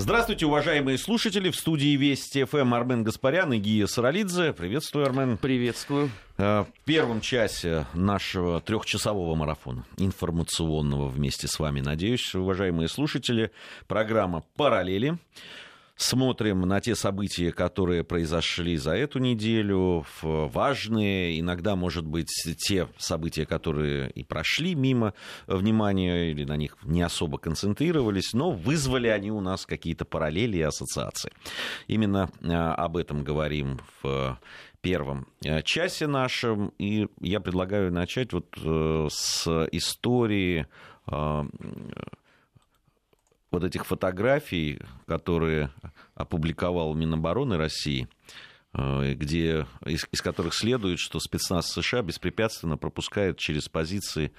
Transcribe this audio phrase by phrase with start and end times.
[0.00, 1.50] Здравствуйте, уважаемые слушатели.
[1.50, 4.52] В студии Вести ФМ Армен Гаспарян и Гия Саралидзе.
[4.52, 5.36] Приветствую, Армен.
[5.38, 6.10] Приветствую.
[6.36, 13.50] Э, в первом часе нашего трехчасового марафона информационного вместе с вами, надеюсь, уважаемые слушатели,
[13.88, 15.18] программа «Параллели»
[15.98, 23.44] смотрим на те события, которые произошли за эту неделю, важные, иногда, может быть, те события,
[23.44, 25.12] которые и прошли мимо
[25.46, 30.62] внимания или на них не особо концентрировались, но вызвали они у нас какие-то параллели и
[30.62, 31.32] ассоциации.
[31.88, 34.38] Именно а, об этом говорим в
[34.80, 40.66] первом э, часе нашем, и я предлагаю начать вот э, с истории
[43.58, 45.70] вот этих фотографий, которые
[46.14, 48.06] опубликовал Минобороны России,
[48.72, 54.32] э, где, из, из которых следует, что спецназ США беспрепятственно пропускает через позиции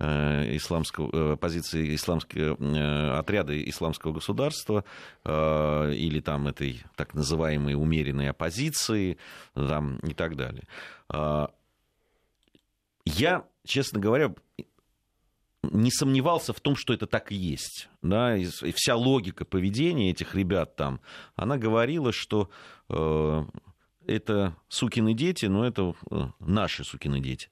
[0.00, 4.84] э, исламского, э, позиции исламского, отряда исламского государства
[5.24, 9.18] или там этой так называемой умеренной оппозиции
[9.54, 10.66] там, и так далее.
[13.06, 14.34] Я, честно говоря,
[15.72, 17.88] не сомневался в том, что это так и есть.
[18.02, 18.36] Да?
[18.36, 21.00] И вся логика поведения этих ребят там,
[21.36, 22.50] она говорила, что
[22.88, 23.44] э,
[24.06, 27.48] это сукины дети, но это э, наши сукины дети.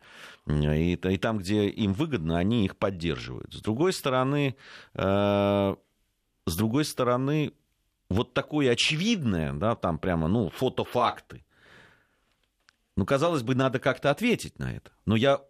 [0.46, 3.54] И, и там, где им выгодно, они их поддерживают.
[3.54, 4.56] С другой стороны,
[4.94, 5.76] э,
[6.46, 7.52] с другой стороны,
[8.08, 11.44] вот такое очевидное, да, там прямо, ну, фотофакты.
[12.96, 14.90] Ну, казалось бы, надо как-то ответить на это.
[15.06, 15.40] Но я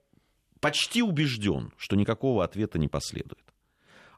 [0.63, 3.43] почти убежден, что никакого ответа не последует.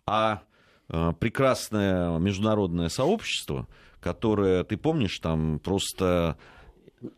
[0.06, 0.42] А
[0.88, 3.66] э, прекрасное международное сообщество,
[3.98, 6.36] которое, ты помнишь, там просто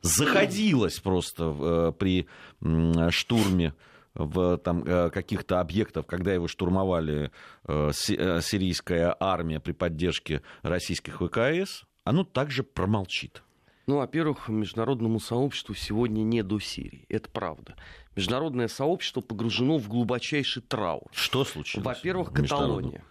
[0.00, 2.28] заходилось просто э, при
[3.10, 3.74] штурме
[4.14, 7.32] в там, э, каких-то объектов, когда его штурмовали
[7.66, 13.42] сирийская армия при поддержке российских ВКС, оно также промолчит.
[13.86, 17.06] Ну, во-первых, международному сообществу сегодня не до Сирии.
[17.08, 17.76] Это правда.
[18.16, 21.08] Международное сообщество погружено в глубочайший траур.
[21.12, 21.84] Что случилось?
[21.84, 23.04] Во-первых, Каталония.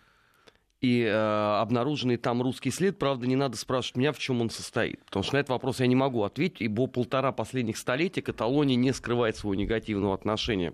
[0.81, 5.03] И э, обнаруженный там русский след, правда, не надо спрашивать меня, в чем он состоит.
[5.05, 8.91] Потому что на этот вопрос я не могу ответить, ибо полтора последних столетия Каталония не
[8.91, 10.73] скрывает своего негативного отношения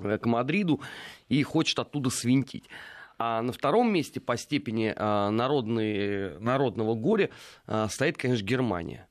[0.00, 0.80] э, к Мадриду
[1.28, 2.64] и хочет оттуда свинтить.
[3.16, 7.30] А на втором месте по степени э, народной, народного горя
[7.68, 9.06] э, стоит, конечно, Германия.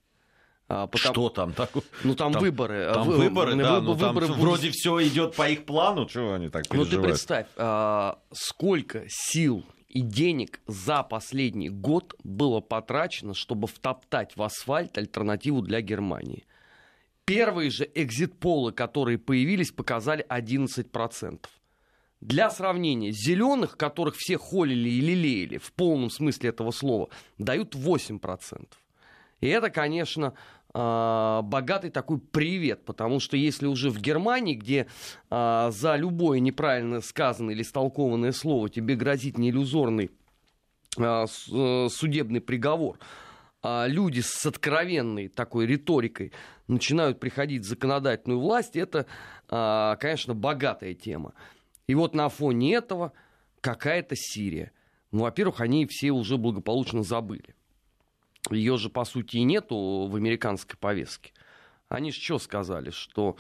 [0.70, 1.14] А, потому...
[1.14, 1.84] Что там такое?
[2.04, 2.92] Ну там, там выборы.
[2.94, 3.18] Там вы...
[3.18, 3.64] выборы, вы...
[3.64, 4.38] да, ну, выборы там будут...
[4.38, 6.94] вроде все идет по их плану, чего они так переживают?
[6.94, 14.38] Ну ты представь, а, сколько сил и денег за последний год было потрачено, чтобы втоптать
[14.38, 16.46] в асфальт альтернативу для Германии.
[17.26, 21.40] Первые же экзит-полы, которые появились, показали 11%.
[22.22, 27.10] Для сравнения, зеленых, которых все холили и лелеяли в полном смысле этого слова,
[27.40, 28.68] дают 8%.
[29.42, 30.34] И это, конечно, а,
[30.74, 34.88] богатый такой привет, потому что если уже в Германии, где
[35.30, 40.12] а, за любое неправильно сказанное или истолкованное слово тебе грозит неиллюзорный
[40.98, 43.00] а, э, судебный приговор,
[43.64, 46.34] а люди с откровенной такой риторикой
[46.68, 49.08] начинают приходить в законодательную власть, это,
[49.48, 51.34] конечно, богатая тема.
[51.88, 53.12] И вот на фоне этого
[53.60, 54.72] какая-то Сирия.
[55.12, 57.56] Ну, во-первых, они все уже благополучно забыли
[58.54, 61.34] ее же, по сути, и нету в американской повестке.
[61.88, 63.38] Они же что сказали, что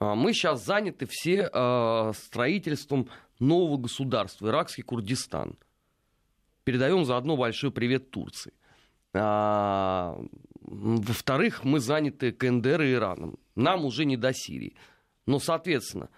[0.00, 3.08] а, мы сейчас заняты все а, строительством
[3.38, 5.56] нового государства, иракский Курдистан.
[6.64, 8.52] Передаем заодно большой привет Турции.
[9.14, 10.18] А,
[10.60, 13.38] во-вторых, мы заняты КНДР и Ираном.
[13.54, 14.74] Нам уже не до Сирии.
[15.26, 16.08] Но, соответственно,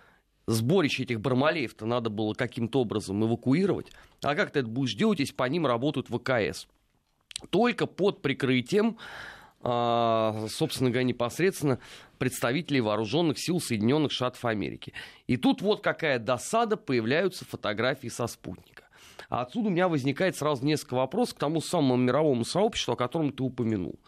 [0.46, 3.90] сборище этих бармалеев-то надо было каким-то образом эвакуировать.
[4.22, 6.68] А как ты это будешь делать, если по ним работают ВКС?
[7.50, 8.96] Только под прикрытием
[9.66, 11.78] а, собственно говоря, непосредственно
[12.18, 14.92] представителей вооруженных сил Соединенных Штатов Америки.
[15.26, 18.84] И тут вот какая досада, появляются фотографии со спутника.
[19.30, 23.32] А отсюда у меня возникает сразу несколько вопросов к тому самому мировому сообществу, о котором
[23.32, 23.98] ты упомянул.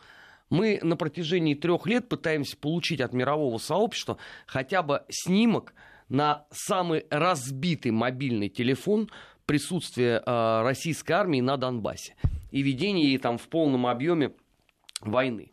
[0.51, 5.73] Мы на протяжении трех лет пытаемся получить от мирового сообщества хотя бы снимок
[6.11, 9.11] на самый разбитый мобильный телефон
[9.47, 12.15] присутствия э, российской армии на Донбассе
[12.57, 14.33] и ведении там в полном объеме
[15.03, 15.53] войны.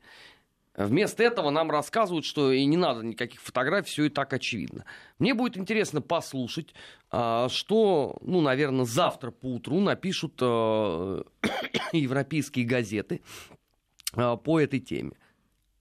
[0.73, 4.85] Вместо этого нам рассказывают, что и не надо никаких фотографий, все и так очевидно.
[5.19, 6.73] Мне будет интересно послушать,
[7.11, 11.25] а, что, ну, наверное, завтра по утру напишут а,
[11.91, 13.21] европейские газеты
[14.13, 15.11] а, по этой теме.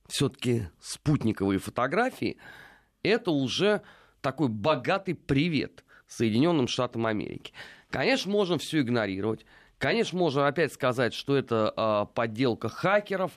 [0.08, 2.36] Все-таки спутниковые фотографии–
[3.04, 3.82] это уже
[4.20, 7.52] такой богатый привет Соединенным Штатам Америки.
[7.90, 9.46] Конечно, можно все игнорировать.
[9.82, 13.32] Конечно, можно опять сказать, что это э, подделка хакеров,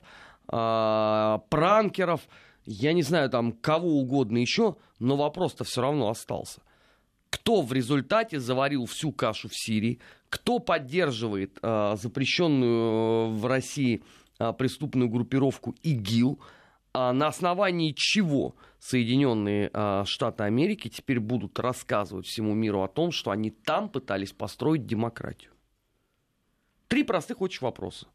[0.48, 2.20] э, пранкеров,
[2.66, 6.60] я не знаю, там, кого угодно еще, но вопрос-то все равно остался.
[7.30, 9.98] Кто в результате заварил всю кашу в Сирии,
[10.28, 14.04] кто поддерживает э, запрещенную в России
[14.38, 16.38] э, преступную группировку ИГИЛ,
[16.94, 23.10] э, на основании чего Соединенные э, Штаты Америки теперь будут рассказывать всему миру о том,
[23.10, 25.50] что они там пытались построить демократию.
[26.88, 28.06] Три простых очень вопроса.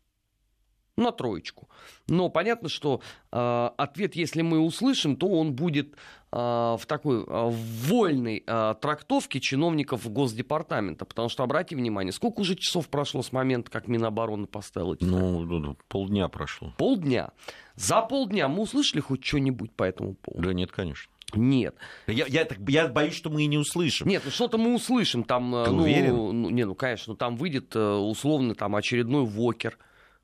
[0.98, 1.70] На троечку.
[2.08, 3.02] Но понятно, что
[3.32, 9.40] э, ответ, если мы услышим, то он будет э, в такой э, вольной э, трактовке
[9.40, 11.06] чиновников Госдепартамента.
[11.06, 15.78] Потому что, обратите внимание, сколько уже часов прошло с момента, как Минобороны поставила эти Ну,
[15.88, 16.74] полдня прошло.
[16.78, 17.32] Полдня.
[17.76, 20.50] За полдня мы услышали хоть что-нибудь по этому поводу?
[20.50, 21.10] Да нет, конечно.
[21.34, 21.76] Нет.
[22.08, 24.08] Я, я, так, я боюсь, что мы и не услышим.
[24.08, 25.24] Нет, ну что-то мы услышим.
[25.24, 26.16] Там, Ты ну, уверен?
[26.16, 29.78] ну, не, ну, конечно, ну, там выйдет э, условно там очередной Вокер,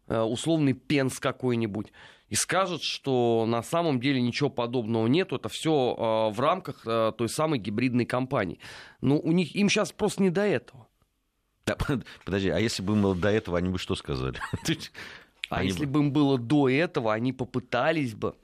[0.07, 1.91] э, условный Пенс какой-нибудь,
[2.29, 7.29] и скажет, что на самом деле ничего подобного нету, это все в рамках э, той
[7.29, 8.59] самой гибридной кампании.
[9.01, 10.87] Но у них, им сейчас просто не до этого.
[11.65, 11.77] Да,
[12.25, 14.39] подожди, а если бы им было до этого, они бы что сказали?
[15.49, 18.35] А Они если бы им было до этого, они попытались бы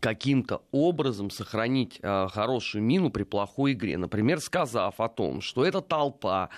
[0.00, 3.96] каким-то образом сохранить э, хорошую мину при плохой игре.
[3.96, 6.48] Например, сказав о том, что эта толпа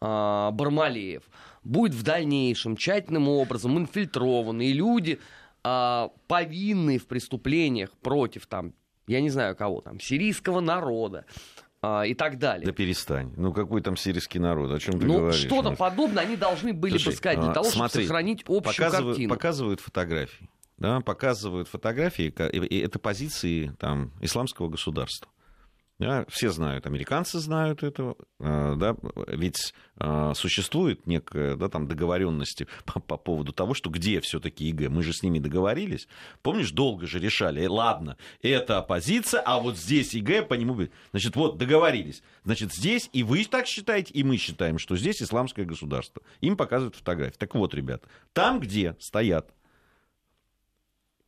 [0.00, 0.04] э,
[0.52, 1.22] Бармалеев
[1.62, 5.18] будет в дальнейшем тщательным образом инфильтрованы, и люди,
[5.64, 8.74] э, повинные в преступлениях против, там,
[9.06, 11.24] я не знаю кого, там, сирийского народа
[12.06, 12.64] и так далее.
[12.64, 13.34] Да перестань.
[13.36, 14.72] Ну, какой там сирийский народ?
[14.72, 15.40] О чем ты Ну, говоришь?
[15.40, 18.40] что-то Ну, подобное они должны были Слушай, бы сказать для а, того, чтобы смотри, сохранить
[18.48, 19.34] общую показывают, картину.
[19.34, 20.48] показывают фотографии.
[20.76, 25.30] Да, показывают фотографии, и- это позиции там, исламского государства.
[26.00, 28.96] Да, все знают, американцы знают это, э, да,
[29.28, 34.88] ведь э, существует некая да, там договоренности по, по поводу того, что где все-таки ИГ.
[34.88, 36.08] Мы же с ними договорились.
[36.42, 37.62] Помнишь, долго же решали.
[37.62, 40.88] Э, Ладно, это оппозиция, а вот здесь ИГ по нему.
[41.12, 42.24] Значит, вот договорились.
[42.42, 46.22] Значит, здесь и вы так считаете, и мы считаем, что здесь исламское государство.
[46.40, 47.36] Им показывают фотографии.
[47.38, 49.54] Так вот, ребята, там, где стоят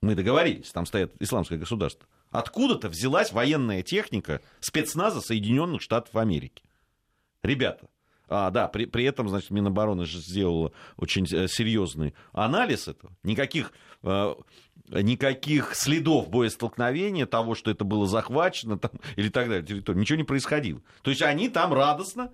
[0.06, 2.06] мы договорились, там стоит исламское государство.
[2.31, 6.62] Откуда-то взялась военная техника спецназа Соединенных Штатов Америки.
[7.43, 7.88] Ребята,
[8.29, 13.12] а, да, при, при этом, значит, Минобороны же сделала очень э, серьезный анализ этого.
[13.23, 13.73] Никаких,
[14.03, 14.35] э,
[14.88, 20.25] никаких следов боестолкновения, того, что это было захвачено там, или так далее, территория, ничего не
[20.25, 20.81] происходило.
[21.03, 22.32] То есть они там радостно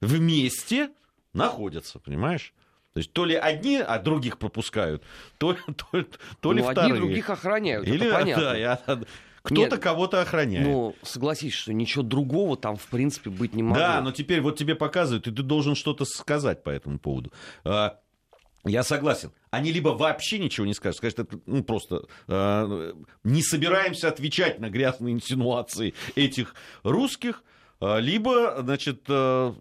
[0.00, 0.90] вместе
[1.32, 2.54] находятся, понимаешь?
[2.96, 5.02] То есть то ли одни, а других пропускают,
[5.36, 5.54] то,
[5.92, 6.06] то,
[6.40, 6.94] то ли ну, вторые.
[6.94, 8.42] одни других охраняют, Или, это понятно.
[8.42, 8.80] да, я-
[9.42, 10.66] кто-то кого-то охраняет.
[10.66, 13.82] Ну, согласись, что ничего другого там, в принципе, быть не могло.
[13.82, 17.30] Да, но теперь вот тебе показывают, и ты должен что-то сказать по этому поводу.
[17.64, 17.98] А,
[18.64, 19.30] Я согласен.
[19.50, 22.92] Они либо вообще ничего не скажут, скажут, это ну, просто э,
[23.24, 27.44] не собираемся отвечать на грязные инсинуации этих русских,
[27.82, 29.52] э, либо, значит, э,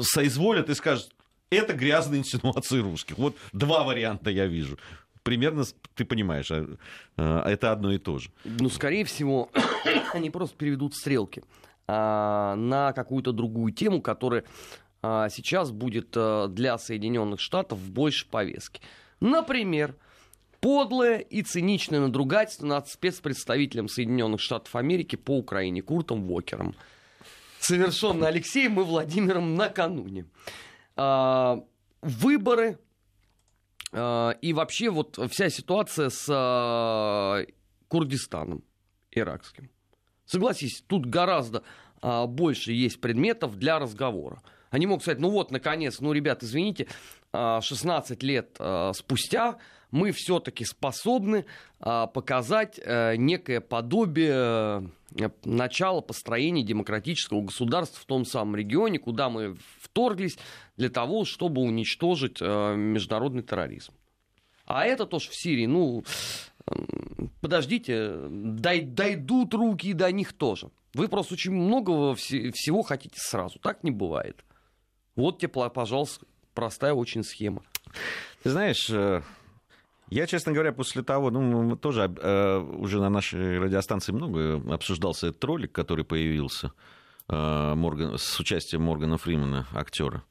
[0.00, 1.10] соизволят и скажут,
[1.50, 3.18] это грязные инсинуации русских.
[3.18, 4.78] Вот два варианта я вижу.
[5.22, 5.64] Примерно,
[5.94, 6.66] ты понимаешь, э,
[7.16, 8.30] э, это одно и то же.
[8.44, 9.50] Ну, скорее всего,
[10.14, 11.42] они просто переведут стрелки
[11.86, 14.44] а, на какую-то другую тему, которая
[15.02, 18.80] а, сейчас будет а, для Соединенных Штатов в большей повестке.
[19.20, 19.94] Например,
[20.60, 26.74] подлое и циничное надругательство над спецпредставителем Соединенных Штатов Америки по Украине Куртом Вокером,
[27.58, 30.26] совершенное Алексеем и Владимиром накануне.
[31.02, 31.64] А,
[32.02, 32.78] выборы
[33.90, 37.42] а, и вообще вот вся ситуация с а,
[37.88, 38.62] Курдистаном
[39.10, 39.70] иракским.
[40.26, 41.64] Согласись, тут гораздо
[42.02, 44.42] больше есть предметов для разговора.
[44.70, 46.86] Они могут сказать, ну вот, наконец, ну, ребят, извините,
[47.32, 48.58] а, 16 лет
[48.92, 49.56] спустя
[49.90, 51.44] мы все-таки способны
[51.80, 59.28] а, показать а, некое подобие э, начала построения демократического государства в том самом регионе, куда
[59.28, 60.38] мы вторглись
[60.76, 63.92] для того, чтобы уничтожить а, международный терроризм.
[64.66, 66.04] А это тоже в Сирии, ну,
[67.40, 70.70] подождите, дай, дойдут руки до них тоже.
[70.94, 73.58] Вы просто очень многого все- всего хотите сразу.
[73.58, 74.44] Так не бывает.
[75.16, 77.62] Вот тебе, пожалуйста, простая очень схема.
[78.42, 79.22] Ты знаешь, э,
[80.10, 85.42] я, честно говоря, после того, ну, тоже э, уже на нашей радиостанции много обсуждался этот
[85.44, 86.72] ролик, который появился
[87.28, 90.24] э, Морган- с участием Моргана Фримена, актера.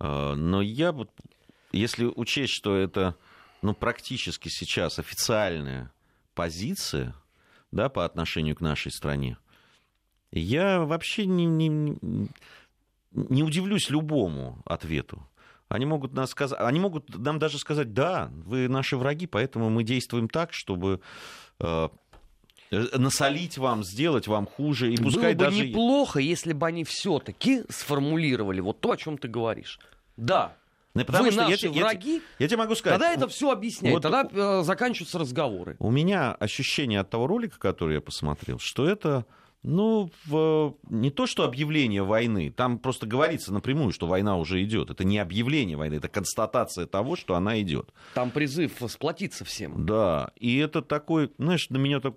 [0.00, 0.94] Э, Но я
[1.72, 3.16] если учесть, что это
[3.62, 5.92] ну, практически сейчас официальная
[6.34, 7.14] позиция
[7.72, 9.36] да, по отношению к нашей стране,
[10.32, 11.98] я вообще не, не,
[13.12, 15.26] не удивлюсь любому ответу.
[15.68, 19.82] Они могут, нас сказать, они могут нам даже сказать, да, вы наши враги, поэтому мы
[19.84, 21.00] действуем так, чтобы
[21.60, 21.88] э,
[22.70, 24.92] насолить вам, сделать вам хуже.
[24.92, 25.68] И пускай Было бы даже...
[25.68, 29.78] неплохо, если бы они все-таки сформулировали вот то, о чем ты говоришь.
[30.16, 30.54] Да,
[30.94, 32.98] Ну, потому вы что я наши я враги, Я тебе могу сказать.
[32.98, 35.76] тогда это все объясняет, вот- тогда э, заканчиваются разговоры.
[35.78, 39.26] У меня ощущение от того ролика, который я посмотрел, что это,
[39.62, 44.90] ну, в- не то, что объявление войны, там просто говорится напрямую, что война уже идет.
[44.90, 47.92] Это не объявление войны, это констатация того, что она идет.
[48.14, 49.84] Там призыв сплотиться всем.
[49.86, 52.14] Да, и это такой, знаешь, на меня так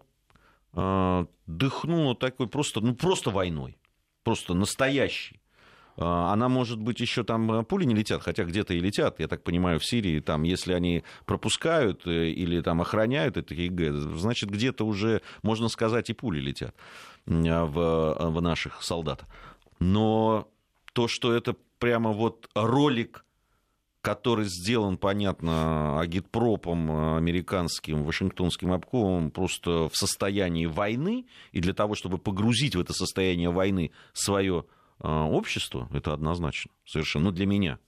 [0.73, 3.77] а, дыхнуло такой просто, ну, просто войной.
[4.23, 5.38] Просто настоящей.
[6.01, 9.27] А, Она, может быть, еще там а, пули не летят, хотя где-то и летят, я
[9.27, 14.49] так понимаю, в Сирии, там, если они пропускают э, или там охраняют это ИГ, значит,
[14.49, 16.73] где-то уже, можно сказать, и пули летят
[17.27, 19.25] а, в, в наших солдат.
[19.79, 20.47] Но
[20.93, 23.25] то, что это прямо вот ролик
[24.01, 31.95] который сделан, понятно, агитпропом э, американским, вашингтонским обкомом, просто в состоянии войны, и для того,
[31.95, 34.63] чтобы погрузить в это состояние войны свое
[35.01, 37.79] э, общество, это однозначно, совершенно, ну, для меня.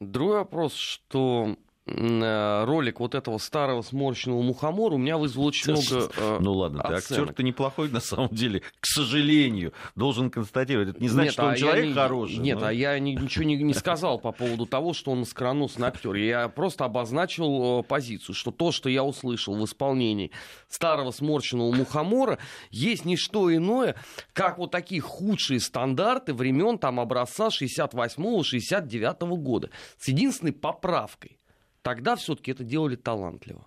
[0.00, 6.38] Другой вопрос, что ролик вот этого старого сморщенного мухомора у меня вызвал очень много э,
[6.40, 10.90] Ну ладно, ты актер-то неплохой, на самом деле, к сожалению, должен констатировать.
[10.90, 12.36] Это не значит, Нет, что он а человек не- хороший.
[12.38, 15.88] Нет, но- а я ни- ничего не, не сказал по поводу того, что он скороносный
[15.88, 16.14] актер.
[16.14, 20.30] Я просто обозначил э, позицию, что то, что я услышал в исполнении
[20.68, 22.38] старого сморщенного мухомора,
[22.70, 23.94] есть не что иное,
[24.32, 29.70] как вот такие худшие стандарты времен там образца 68-69 года.
[29.98, 31.38] С единственной поправкой.
[31.84, 33.66] Тогда все-таки это делали талантливо.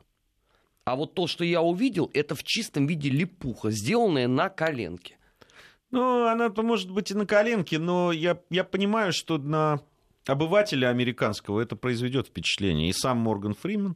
[0.85, 5.17] А вот то, что я увидел, это в чистом виде липуха, сделанная на коленке.
[5.91, 9.81] Ну, она может быть и на коленке, но я, я понимаю, что на
[10.25, 12.89] обывателя американского это произведет впечатление.
[12.89, 13.95] И сам Морган Фриман,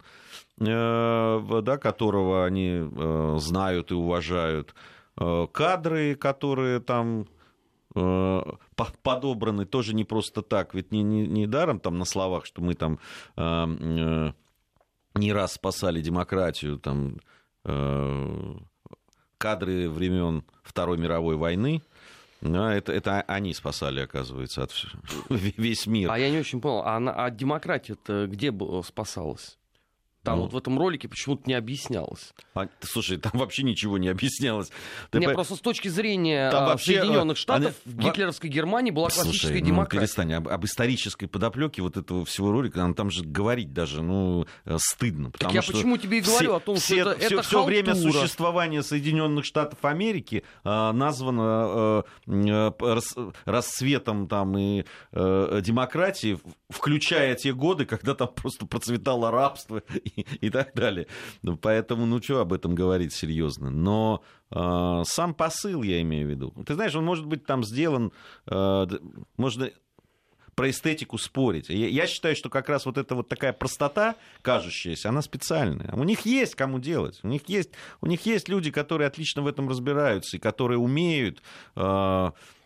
[0.59, 4.75] э, да, которого они э, знают и уважают,
[5.17, 7.25] э, кадры, которые там
[7.95, 8.41] э,
[9.03, 12.73] подобраны тоже не просто так, ведь не, не, не даром там на словах, что мы
[12.73, 12.99] там
[13.37, 14.33] э, э,
[15.15, 17.17] не раз спасали демократию, там
[17.65, 18.55] э,
[19.37, 21.81] кадры времен Второй мировой войны,
[22.41, 24.71] да, это, это они спасали, оказывается, от
[25.29, 26.09] весь мир.
[26.11, 28.51] А я не очень понял, а, а демократия-то где
[28.83, 29.59] спасалась?
[30.23, 30.43] Там Ну.
[30.43, 32.31] вот в этом ролике почему-то не объяснялось.
[32.53, 34.69] А, слушай, там вообще ничего не объяснялось.
[35.09, 37.97] Ты Не, по- просто с точки зрения Там а, вообще, Соединенных а, Штатов они- в
[37.97, 39.99] гитлеровской Германии была Слушай, классическая ну, демократия.
[40.01, 44.45] перестань, об, об исторической подоплеке вот этого всего ролика, нам там же говорить даже, ну,
[44.65, 45.31] э, стыдно.
[45.31, 47.41] потому я что почему тебе и говорю все- о том, что все- это- все, это
[47.41, 55.61] все время существования Соединенных Штатов Америки э, названо э, э, рас- расцветом там и э,
[55.63, 56.37] демократии,
[56.69, 59.81] включая те годы, когда там просто процветало рабство
[60.41, 61.07] и, так далее.
[61.41, 63.69] Ну, Поэтому, ну, что об этом говорить серьезно?
[63.69, 66.53] Но э, сам посыл, я имею в виду.
[66.65, 68.11] Ты знаешь, он может быть там сделан,
[68.47, 68.87] э,
[69.37, 69.69] можно
[70.61, 71.69] про эстетику спорить.
[71.69, 75.91] Я, я считаю, что как раз вот эта вот такая простота, кажущаяся, она специальная.
[75.93, 77.19] У них есть кому делать.
[77.23, 81.41] У них есть, у них есть люди, которые отлично в этом разбираются и которые умеют
[81.75, 81.81] э,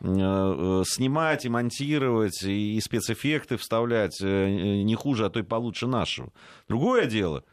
[0.02, 5.88] э, снимать и монтировать и, и спецэффекты вставлять э, не хуже, а то и получше
[5.88, 6.34] нашего.
[6.68, 7.46] Другое дело,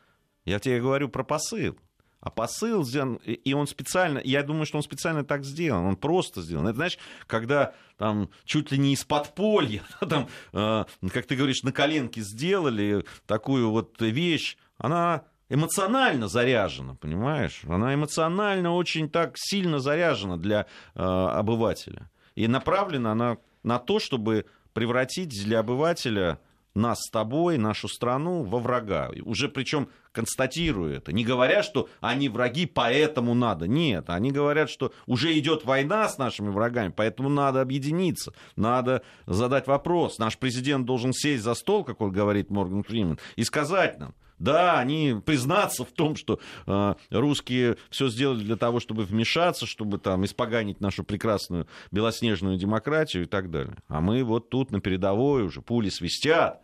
[0.44, 1.78] я тебе говорю про посыл.
[2.22, 6.40] А посыл сделан, и- он специально, я думаю, что он специально так сделан, он просто
[6.40, 6.68] сделан.
[6.68, 11.72] Это, знаешь, когда там чуть ли не из подполья, там, э, как ты говоришь, на
[11.72, 17.62] коленке сделали такую вот вещь, она эмоционально заряжена, понимаешь?
[17.66, 22.08] Она эмоционально очень так сильно заряжена для э, обывателя.
[22.36, 26.38] И направлена она на то, чтобы превратить для обывателя
[26.74, 29.10] нас с тобой, нашу страну во врага.
[29.24, 31.12] Уже причем констатируя это.
[31.12, 33.66] Не говоря, что они враги, поэтому надо.
[33.66, 38.32] Нет, они говорят, что уже идет война с нашими врагами, поэтому надо объединиться.
[38.56, 40.18] Надо задать вопрос.
[40.18, 44.80] Наш президент должен сесть за стол, как он говорит Морган Фримен, и сказать нам, да,
[44.80, 50.24] они признаться в том, что э, русские все сделали для того, чтобы вмешаться, чтобы там
[50.24, 53.76] испоганить нашу прекрасную белоснежную демократию и так далее.
[53.86, 56.60] А мы вот тут на передовой уже пули свистят.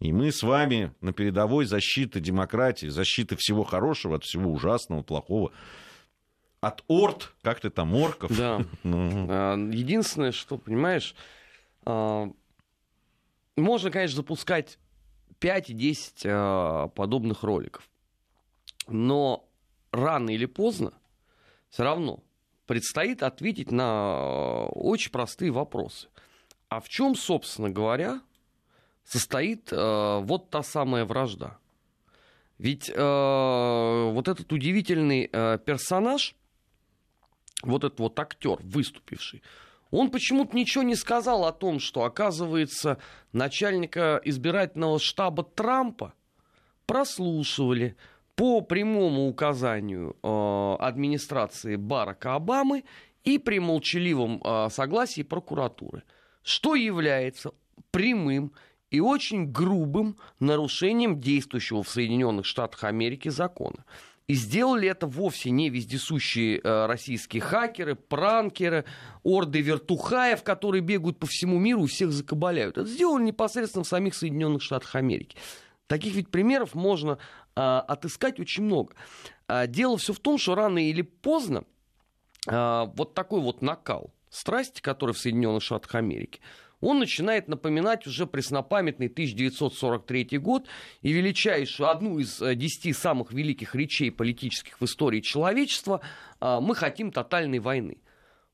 [0.00, 5.52] И мы с вами на передовой защиты демократии, защиты всего хорошего от всего ужасного, плохого.
[6.60, 8.36] От орд, как ты там, орков.
[8.36, 8.64] Да.
[8.82, 11.14] Ну, А, Единственное, что, понимаешь,
[11.84, 12.30] а,
[13.56, 14.78] можно, конечно, запускать
[15.38, 17.88] 5 и 10 а, подобных роликов.
[18.88, 19.48] Но
[19.92, 20.92] рано или поздно
[21.70, 22.22] все равно
[22.66, 26.08] предстоит ответить на очень простые вопросы.
[26.68, 28.20] А в чем, собственно говоря,
[29.04, 31.58] состоит э, вот та самая вражда.
[32.58, 36.34] Ведь э, вот этот удивительный э, персонаж,
[37.62, 39.42] вот этот вот актер, выступивший,
[39.90, 42.98] он почему-то ничего не сказал о том, что, оказывается,
[43.32, 46.14] начальника избирательного штаба Трампа
[46.86, 47.96] прослушивали
[48.34, 52.84] по прямому указанию э, администрации Барака Обамы
[53.22, 56.02] и при молчаливом э, согласии прокуратуры,
[56.42, 57.52] что является
[57.90, 58.52] прямым
[58.94, 63.84] и очень грубым нарушением действующего в Соединенных Штатах Америки закона.
[64.28, 68.84] И сделали это вовсе не вездесущие э, российские хакеры, пранкеры,
[69.22, 72.78] орды вертухаев, которые бегают по всему миру и всех закабаляют.
[72.78, 75.36] Это сделали непосредственно в самих Соединенных Штатах Америки.
[75.88, 77.18] Таких ведь примеров можно
[77.56, 78.94] э, отыскать очень много.
[79.48, 81.64] А дело все в том, что рано или поздно
[82.48, 86.40] э, вот такой вот накал страсти, который в Соединенных Штатах Америки,
[86.84, 90.66] он начинает напоминать уже преснопамятный 1943 год
[91.00, 96.00] и величайшую, одну из э, десяти самых великих речей политических в истории человечества
[96.40, 97.98] а, «Мы хотим тотальной войны».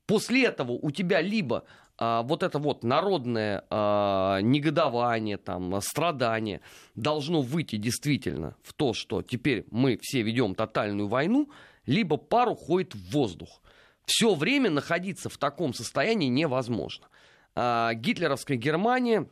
[0.07, 1.65] После этого у тебя либо
[1.99, 6.61] а, вот это вот народное а, негодование, там, страдание
[6.95, 11.51] должно выйти действительно в то, что теперь мы все ведем тотальную войну,
[11.85, 13.61] либо пар уходит в воздух.
[14.05, 17.09] Все время находиться в таком состоянии невозможно.
[17.55, 19.27] А, гитлеровская Германия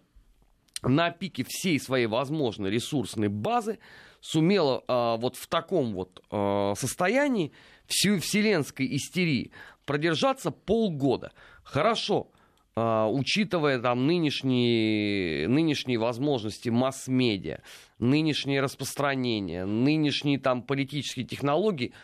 [0.82, 3.78] на пике всей своей возможной ресурсной базы
[4.20, 7.52] сумела а, вот в таком вот а, состоянии
[7.86, 9.52] всю вселенской истерии
[9.86, 11.32] продержаться полгода.
[11.62, 12.30] Хорошо,
[12.76, 17.62] учитывая там нынешние, нынешние возможности масс-медиа,
[17.98, 21.94] нынешнее распространение, нынешние там политические технологии,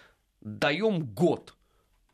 [0.40, 1.53] даем год–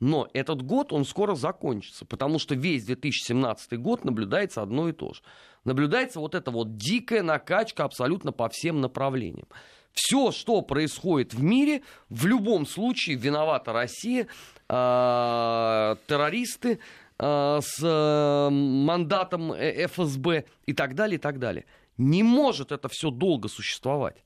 [0.00, 5.12] но этот год, он скоро закончится, потому что весь 2017 год наблюдается одно и то
[5.12, 5.20] же.
[5.64, 9.46] Наблюдается вот эта вот дикая накачка абсолютно по всем направлениям.
[9.92, 16.78] Все, что происходит в мире, в любом случае виновата Россия, э, террористы
[17.18, 21.66] э, с э, мандатом ФСБ и так далее, и так далее.
[21.98, 24.24] Не может это все долго существовать.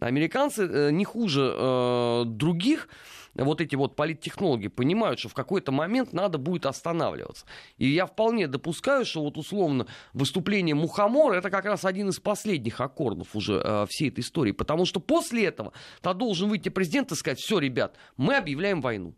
[0.00, 2.88] Американцы э, не хуже э, других
[3.34, 7.46] вот эти вот политтехнологи понимают, что в какой-то момент надо будет останавливаться.
[7.78, 12.80] И я вполне допускаю, что вот условно выступление Мухомора это как раз один из последних
[12.80, 14.52] аккордов уже э, всей этой истории.
[14.52, 19.14] Потому что после этого то должен выйти президент и сказать, все, ребят, мы объявляем войну.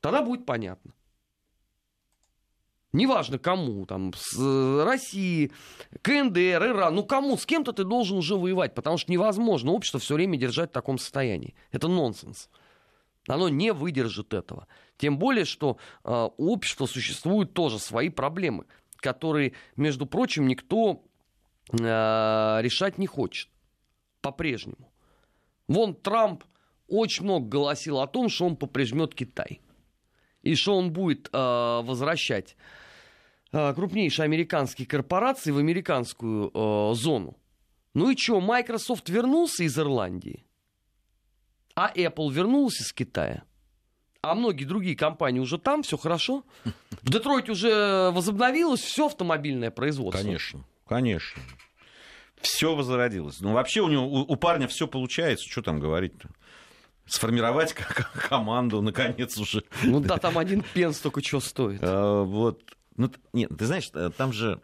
[0.00, 0.92] Тогда будет понятно.
[2.92, 5.50] Неважно кому, там, с э, России,
[6.02, 10.14] КНДР, Иран, ну кому, с кем-то ты должен уже воевать, потому что невозможно общество все
[10.14, 11.54] время держать в таком состоянии.
[11.70, 12.50] Это нонсенс.
[13.26, 14.66] Оно не выдержит этого.
[14.98, 21.02] Тем более, что э, у общества существуют тоже свои проблемы, которые, между прочим, никто
[21.70, 23.48] э, решать не хочет
[24.20, 24.92] по-прежнему.
[25.66, 26.44] Вон Трамп
[26.88, 29.60] очень много голосил о том, что он поприжмет Китай.
[30.42, 32.56] И что он будет э, возвращать
[33.52, 37.36] Э, крупнейшие американские корпорации в американскую э, зону.
[37.92, 40.46] Ну и что, Microsoft вернулся из Ирландии,
[41.74, 43.42] а Apple вернулся из Китая.
[44.22, 46.44] А многие другие компании уже там, все хорошо.
[47.02, 50.22] В Детройте уже возобновилось все автомобильное производство.
[50.22, 51.42] Конечно, конечно.
[52.40, 53.40] Все возродилось.
[53.40, 55.46] Ну, вообще у него, у, у парня все получается.
[55.48, 56.28] Что там говорить-то?
[57.04, 57.74] Сформировать
[58.28, 59.64] команду, наконец, уже.
[59.82, 61.80] Ну да, там один пенс только что стоит.
[61.82, 62.62] А, вот.
[63.02, 64.62] Ну, нет, ты знаешь, э, там же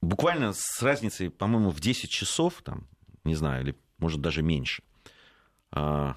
[0.00, 2.86] буквально с разницей, по-моему, в 10 часов, там,
[3.24, 4.82] не знаю, или может даже меньше,
[5.72, 6.16] а,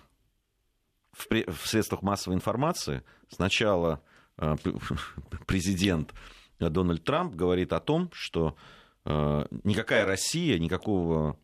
[1.12, 4.02] в, в средствах массовой информации сначала
[4.38, 4.56] а,
[5.48, 6.14] президент
[6.60, 8.56] Дональд Трамп говорит о том, что
[9.04, 11.38] а, никакая Россия, никакого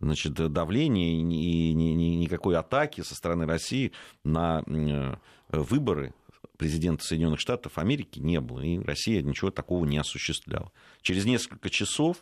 [0.00, 3.92] значит, давления и никакой атаки со стороны России
[4.24, 5.16] на э,
[5.48, 6.14] выборы
[6.56, 10.72] президента Соединенных Штатов Америки не было, и Россия ничего такого не осуществляла.
[11.02, 12.18] Через несколько часов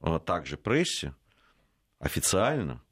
[0.00, 1.14] а, также прессе
[1.98, 2.82] официально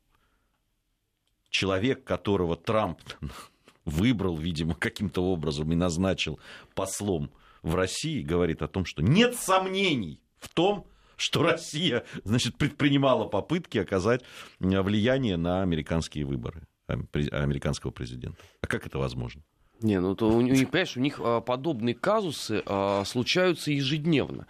[1.50, 3.00] человек, которого Трамп
[3.84, 6.38] выбрал, видимо, каким-то образом и назначил
[6.74, 7.30] послом
[7.62, 13.78] в России, говорит о том, что нет сомнений в том, что Россия значит, предпринимала попытки
[13.78, 14.22] оказать
[14.60, 18.40] влияние на американские выборы американского президента.
[18.62, 19.42] А как это возможно?
[19.80, 24.46] Не, ну то у них, понимаешь, у них а, подобные казусы а, случаются ежедневно.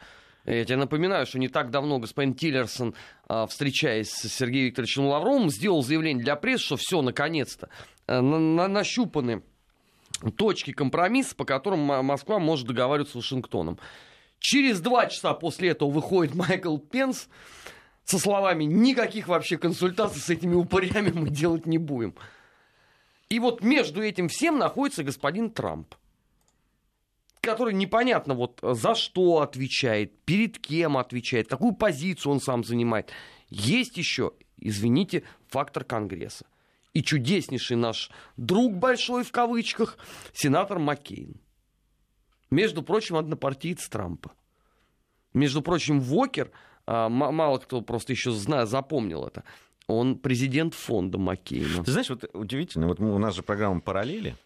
[0.47, 2.95] Я тебе напоминаю, что не так давно господин Тиллерсон,
[3.29, 7.69] а, встречаясь с Сергеем Викторовичем Лавровым, сделал заявление для прессы, что все, наконец-то,
[8.07, 9.43] на, на, нащупаны
[10.37, 13.79] точки компромисса, по которым Москва может договариваться с Вашингтоном.
[14.39, 17.29] Через два часа после этого выходит Майкл Пенс
[18.05, 22.15] со словами «никаких вообще консультаций с этими упырями мы делать не будем».
[23.29, 25.95] И вот между этим всем находится господин Трамп
[27.41, 33.11] который непонятно вот за что отвечает, перед кем отвечает, какую позицию он сам занимает.
[33.49, 36.47] Есть еще, извините, фактор Конгресса.
[36.93, 39.99] И чудеснейший наш друг большой в кавычках,
[40.35, 41.41] сенатор Маккейн.
[42.51, 44.33] Между прочим, однопартиец Трампа.
[45.33, 46.51] Между прочим, Вокер,
[46.87, 49.45] а, мало кто просто еще знает, запомнил это,
[49.89, 51.83] он президент фонда Маккейна.
[51.83, 54.37] Ты знаешь, вот удивительно, вот у нас же программа «Параллели»,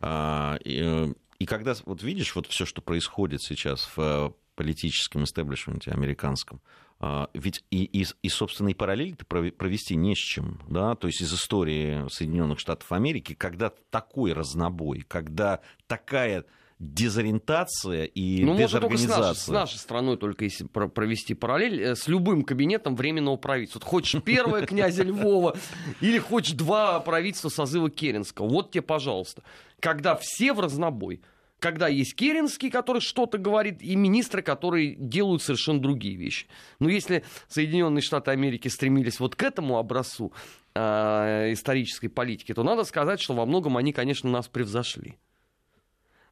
[0.00, 5.92] а, э, и когда вот видишь вот все, что происходит сейчас в э, политическом истеблишменте
[5.92, 6.60] американском,
[7.00, 11.20] а, ведь и, и, и собственно, и параллель-то провести не с чем, да, то есть
[11.20, 16.44] из истории Соединенных Штатов Америки, когда такой разнобой, когда такая
[16.78, 19.16] дезориентация и ну, дезорганизация.
[19.16, 23.36] Можно с, нашей, с нашей страной только если провести параллель, э, с любым кабинетом временного
[23.36, 23.80] правительства.
[23.80, 25.56] Вот хочешь первое князя Львова
[26.00, 28.48] или хочешь два правительства созыва Керенского.
[28.48, 29.42] Вот тебе, пожалуйста.
[29.80, 31.20] Когда все в разнобой
[31.58, 36.46] когда есть Керенский, который что-то говорит, и министры, которые делают совершенно другие вещи.
[36.78, 40.32] Но если Соединенные Штаты Америки стремились вот к этому образцу
[40.76, 45.16] э, исторической политики, то надо сказать, что во многом они, конечно, нас превзошли.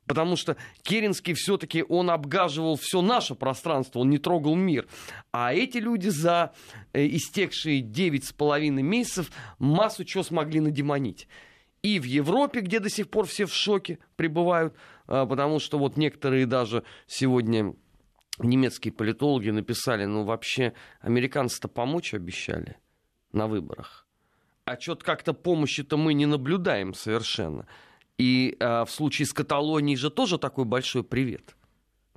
[0.07, 4.87] Потому что Керенский все-таки он обгаживал все наше пространство, он не трогал мир.
[5.33, 6.53] А эти люди за
[6.93, 11.29] э, истекшие девять с половиной месяцев массу чего смогли надемонить.
[11.83, 14.75] И в Европе, где до сих пор все в шоке пребывают,
[15.07, 17.75] а, потому что вот некоторые даже сегодня
[18.39, 22.77] немецкие политологи написали, ну вообще американцы-то помочь обещали
[23.33, 24.07] на выборах.
[24.65, 27.69] А что-то как-то помощи-то мы не наблюдаем совершенно.
[28.19, 31.57] И э, в случае с Каталонией же тоже такой большой привет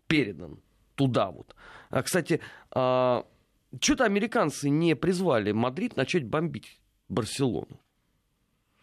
[0.10, 0.60] передан
[0.96, 1.56] туда вот.
[1.90, 2.40] А, кстати, э,
[2.72, 3.26] а,
[3.80, 7.80] что-то американцы не призвали Мадрид начать бомбить Барселону.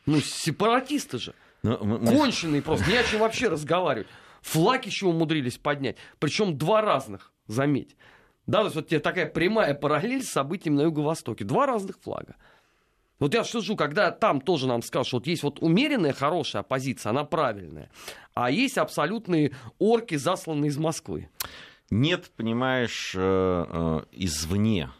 [0.07, 1.35] Ну, сепаратисты же.
[1.63, 2.07] Но, ну, мы...
[2.07, 4.07] Конченые просто, не о чем вообще разговаривать.
[4.43, 5.97] Флаг еще умудрились поднять.
[6.21, 7.97] Причем два разных, заметь.
[8.47, 11.45] Да, то есть вот тебе такая прямая параллель с событиями на Юго-Востоке.
[11.45, 12.37] Два разных флага.
[13.19, 17.11] Вот я жду, когда там тоже нам скажут, что вот есть вот умеренная хорошая оппозиция,
[17.11, 17.91] она правильная,
[18.35, 21.31] а есть абсолютные орки, засланные из Москвы.
[21.91, 24.91] Нет, понимаешь, э, э, извне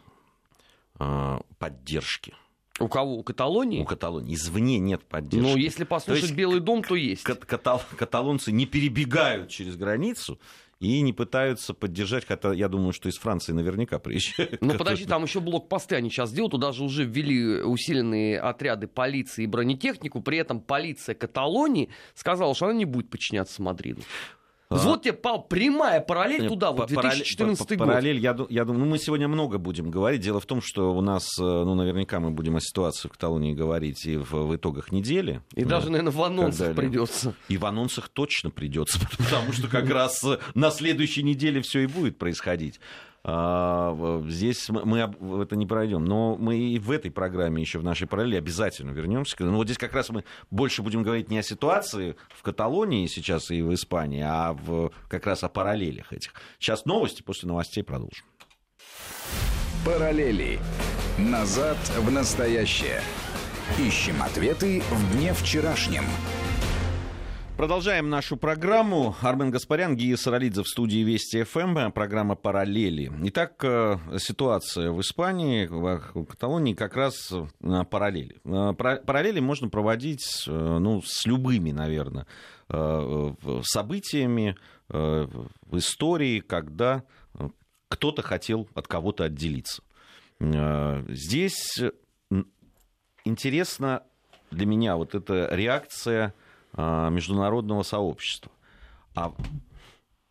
[0.99, 2.33] э, поддержки.
[2.79, 3.17] У кого?
[3.17, 3.81] У Каталонии?
[3.81, 4.35] У Каталонии.
[4.35, 5.49] Извне нет поддержки.
[5.49, 7.23] Ну, если послушать то есть, Белый дом, то есть.
[7.23, 10.39] Катал, каталонцы не перебегают через границу,
[10.79, 14.61] и не пытаются поддержать, хотя я думаю, что из Франции наверняка приезжают.
[14.61, 19.43] Ну подожди, там еще блокпосты они сейчас делают, туда же уже ввели усиленные отряды полиции
[19.43, 24.01] и бронетехнику, при этом полиция Каталонии сказала, что она не будет подчиняться Мадриду.
[24.69, 24.75] А.
[24.75, 27.87] Вот тебе, Пал, прямая параллель Нет, туда, вот 2014 год.
[27.87, 30.19] Параллель, я, я думаю, ну, мы сегодня много будем говорить.
[30.19, 33.53] Дело в том, что у нас, э, ну, наверняка мы будем о ситуации в Каталонии
[33.53, 35.41] говорить и в, в итогах недели.
[35.53, 37.33] И да, даже, наверное, в анонсах придется.
[37.47, 42.17] И в анонсах точно придется, потому что как раз на следующей неделе все и будет
[42.17, 42.81] происходить.
[43.23, 46.05] А, здесь мы это не пройдем.
[46.05, 49.35] Но мы и в этой программе еще в нашей параллели обязательно вернемся.
[49.39, 53.05] Но ну, вот здесь как раз мы больше будем говорить не о ситуации в Каталонии
[53.07, 56.33] сейчас и в Испании, а в, как раз о параллелях этих.
[56.59, 58.25] Сейчас новости, после новостей продолжим.
[59.85, 60.59] Параллели.
[61.17, 63.01] Назад в настоящее.
[63.79, 66.03] Ищем ответы в дне вчерашнем.
[67.57, 69.15] Продолжаем нашу программу.
[69.19, 73.11] Армен Гаспарян, Гия Саралидзе в студии Вести ФМ, программа «Параллели».
[73.29, 78.39] Итак, э, ситуация в Испании, в Каталонии как раз э, параллели.
[78.45, 82.27] Э, параллели можно проводить ну, с любыми, наверное,
[82.69, 84.55] событиями
[84.89, 87.03] в истории, когда
[87.89, 89.81] кто-то хотел от кого-то отделиться.
[90.39, 91.79] Здесь
[93.25, 94.03] интересно
[94.51, 96.46] для меня вот эта реакция– а,
[96.77, 98.51] международного сообщества.
[99.15, 99.33] А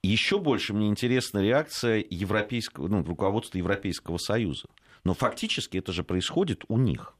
[0.02, 4.68] еще больше мне интересна реакция европейского, ну, руководства Европейского Союза.
[5.04, 7.14] Но фактически это же происходит у них.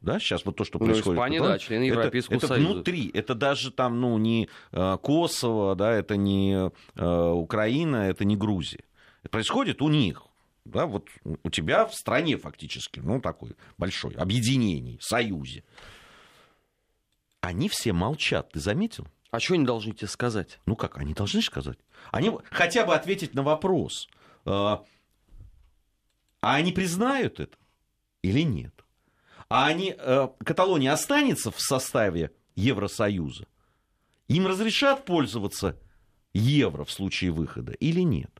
[0.00, 1.18] Да, сейчас вот то, что ну, происходит.
[1.18, 2.68] Испания, да, члены Европейского это, Союза.
[2.68, 8.26] Это внутри, это даже там, ну, не э, Косово, да, это не э, Украина, это
[8.26, 8.84] не Грузия.
[9.22, 10.22] Это происходит у них.
[10.66, 11.08] Да, вот
[11.42, 15.64] у тебя в стране фактически, ну, такой большой, объединение, союзе.
[17.44, 19.06] Они все молчат, ты заметил?
[19.30, 20.60] А что они должны тебе сказать?
[20.64, 21.78] Ну как, они должны сказать.
[22.10, 24.08] Они хотя бы ответить на вопрос.
[24.46, 24.84] А,
[26.40, 27.56] а они признают это
[28.22, 28.72] или нет?
[29.48, 33.46] А они, э, Каталония останется в составе Евросоюза?
[34.28, 35.78] Им разрешат пользоваться
[36.32, 38.30] евро в случае выхода или нет?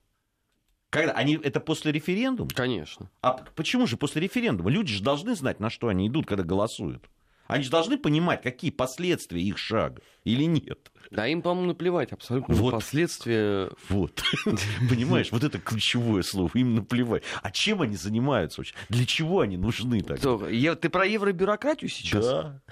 [0.89, 1.13] Когда?
[1.13, 2.51] Они, это после референдума?
[2.55, 3.11] Конечно.
[3.21, 4.71] А почему же после референдума?
[4.71, 7.11] Люди же должны знать, на что они идут, когда голосуют.
[7.47, 10.91] Они же должны понимать, какие последствия их шага или нет.
[11.11, 12.73] Да, им, по-моему, наплевать абсолютно Вот.
[12.73, 13.71] последствия.
[13.89, 14.23] Вот.
[14.89, 16.51] Понимаешь, вот это ключевое слово.
[16.55, 17.23] Им наплевать.
[17.43, 18.75] А чем они занимаются вообще?
[18.89, 20.19] Для чего они нужны так?
[20.21, 22.25] Ты про евробюрократию сейчас?
[22.27, 22.63] Да.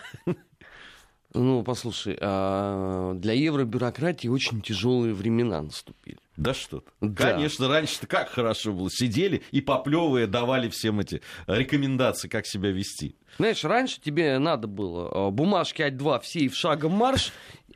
[1.34, 6.18] Ну, послушай, а, для евробюрократии очень тяжелые времена наступили.
[6.36, 6.90] Да что ты.
[7.00, 7.32] Да.
[7.32, 8.90] Конечно, раньше-то как хорошо было.
[8.90, 13.16] Сидели и поплевые давали всем эти рекомендации, как себя вести.
[13.38, 17.32] Знаешь, раньше тебе надо было а, бумажки А2 все и в шагом марш,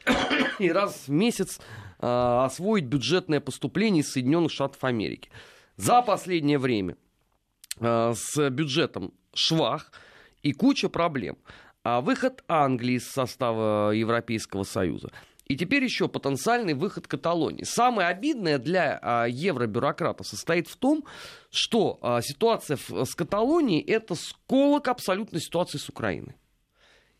[0.58, 1.60] и раз в месяц
[1.98, 5.30] а, освоить бюджетное поступление из Соединенных Штатов Америки.
[5.76, 6.96] За последнее время
[7.78, 9.92] а, с бюджетом швах
[10.42, 11.36] и куча проблем.
[11.84, 15.12] А выход Англии из состава Европейского Союза.
[15.46, 17.62] И теперь еще потенциальный выход Каталонии.
[17.62, 21.04] Самое обидное для а, евробюрократов состоит в том,
[21.50, 26.34] что а, ситуация в- с Каталонией это сколок абсолютной ситуации с Украиной.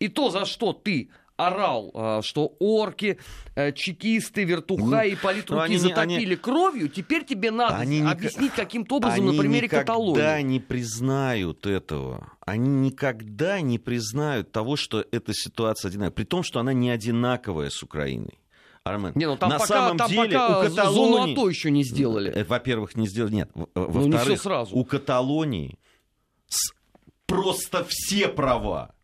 [0.01, 3.19] И то, за что ты орал, а, что орки,
[3.55, 8.53] э, чекисты, вертуха и ну, политруки они не- затопили кровью, теперь тебе надо Они объяснить
[8.53, 10.43] каким-то образом Они на примере никогда Каталонии.
[10.43, 12.33] не признают этого.
[12.41, 16.13] Они никогда не признают того, что эта ситуация одинаковая.
[16.15, 18.39] При том, что она не одинаковая с Украиной.
[18.85, 21.33] Армен, Не, ну там на пока, самом там деле пока у з- зону Каталонии...
[21.33, 22.31] АТО еще не сделали.
[22.33, 23.35] Э, Во-первых, не сделали.
[23.35, 23.51] Нет.
[23.53, 24.77] Во- Ну, не Во-вторых, сразу.
[24.77, 25.77] у Каталонии
[27.27, 28.95] просто все права.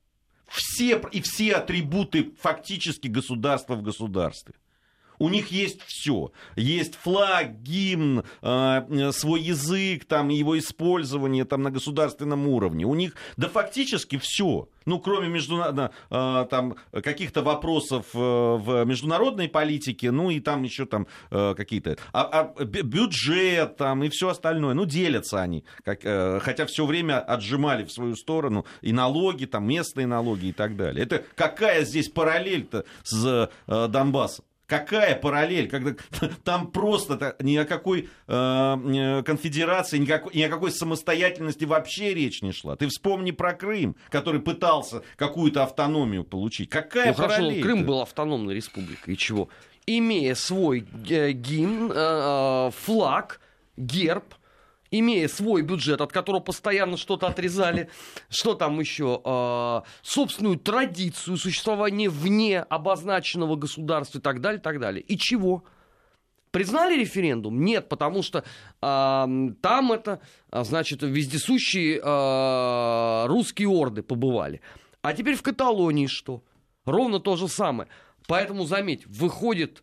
[0.53, 4.55] Все, и все атрибуты фактически государства в государстве.
[5.23, 6.33] У них есть все.
[6.57, 12.87] Есть флаг, гимн, э, э, свой язык, там, его использование там, на государственном уровне.
[12.87, 14.69] У них, да фактически все.
[14.85, 20.87] Ну, кроме междуна- э, там, каких-то вопросов э, в международной политике, ну и там еще
[20.87, 21.99] там э, какие-то...
[22.13, 22.23] А,
[22.57, 24.75] а бю- бюджет там и все остальное.
[24.75, 25.65] Ну, делятся они.
[25.85, 26.03] Как,
[26.43, 31.05] хотя все время отжимали в свою сторону и налоги, там, местные налоги и так далее.
[31.05, 34.45] Это какая здесь параллель-то с Донбассом?
[34.73, 35.95] Какая параллель, когда
[36.45, 42.41] там просто ни о какой э, э, конфедерации, никакой, ни о какой самостоятельности вообще речь
[42.41, 42.75] не шла.
[42.75, 46.71] Ты вспомни про Крым, который пытался какую-то автономию получить.
[46.71, 47.63] Какая Ну хорошо, параллель?
[47.63, 49.51] Крым был автономной республикой, и чего?
[49.85, 53.43] Имея свой э, гимн, э, э, флаг,
[53.77, 54.35] герб,
[54.93, 57.89] имея свой бюджет, от которого постоянно что-то отрезали,
[58.29, 65.03] что там еще, э, собственную традицию существования вне обозначенного государства и так далее, так далее.
[65.03, 65.65] И чего?
[66.53, 67.65] Признали референдум?
[67.65, 68.45] Нет, потому что
[68.83, 69.27] а,
[69.63, 74.61] там это, а, значит, вездесущие а, русские орды побывали.
[75.01, 76.43] А теперь в Каталонии что?
[76.85, 77.89] Ровно то же самое.
[78.29, 79.83] Поэтому, заметь, выходит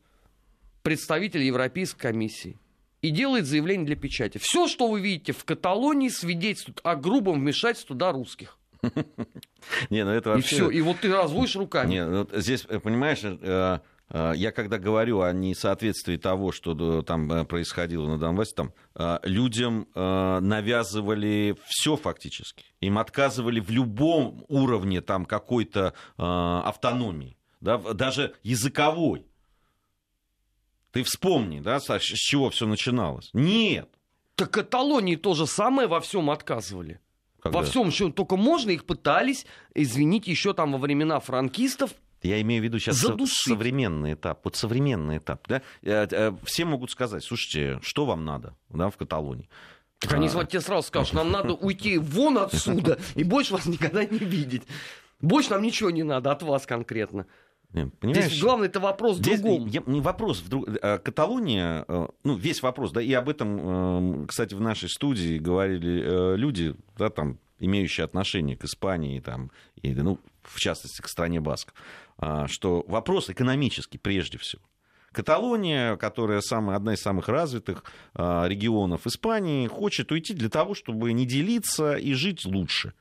[0.83, 2.59] представитель Европейской комиссии
[3.01, 4.39] и делает заявление для печати.
[4.41, 8.57] Все, что вы видите в Каталонии, свидетельствует о грубом вмешательстве туда русских.
[9.89, 10.55] Не, ну это И вообще...
[10.55, 10.69] все.
[10.69, 11.89] И вот ты разводишь руками.
[11.89, 17.01] Не, ну, вот здесь, э, понимаешь, э, э, я когда говорю о несоответствии того, что
[17.01, 18.73] там происходило на Донбассе, там
[19.23, 22.65] людям навязывали все фактически.
[22.81, 29.28] Им отказывали в любом уровне там какой-то автономии, да, даже языковой.
[30.91, 33.29] Ты вспомни, да, Саш, с чего все начиналось.
[33.33, 33.89] Нет.
[34.35, 36.99] Так Каталонии то же самое во всем отказывали.
[37.41, 37.59] Когда?
[37.59, 41.91] Во всем, что только можно, их пытались, извините, еще там во времена франкистов.
[42.21, 43.37] Я имею в виду сейчас Задушить.
[43.37, 44.41] современный этап.
[44.43, 45.47] Вот современный этап.
[45.47, 45.61] Да?
[45.81, 49.49] Э, э, Все могут сказать, слушайте, что вам надо да, в Каталонии?
[49.99, 54.03] Так они А, тебе сразу скажут, нам надо уйти вон отсюда и больше вас никогда
[54.05, 54.63] не видеть.
[55.21, 57.25] Больше нам ничего не надо от вас конкретно.
[57.73, 58.25] Не, понимаешь?
[58.27, 59.67] Здесь главный это вопрос в Здесь другом.
[59.67, 60.39] я- не вопрос.
[60.41, 64.61] в друг- э, Каталония, э, ну, весь вопрос, да, и об этом, э, кстати, в
[64.61, 69.51] нашей студии говорили э, люди, да, там, имеющие отношение к Испании, там,
[69.81, 71.73] и, ну, в частности, к стране Басков,
[72.17, 74.61] а, что вопрос экономический прежде всего.
[75.11, 81.11] Каталония, которая самая, одна из самых развитых а, регионов Испании, хочет уйти для того, чтобы
[81.13, 82.93] не делиться и жить лучше.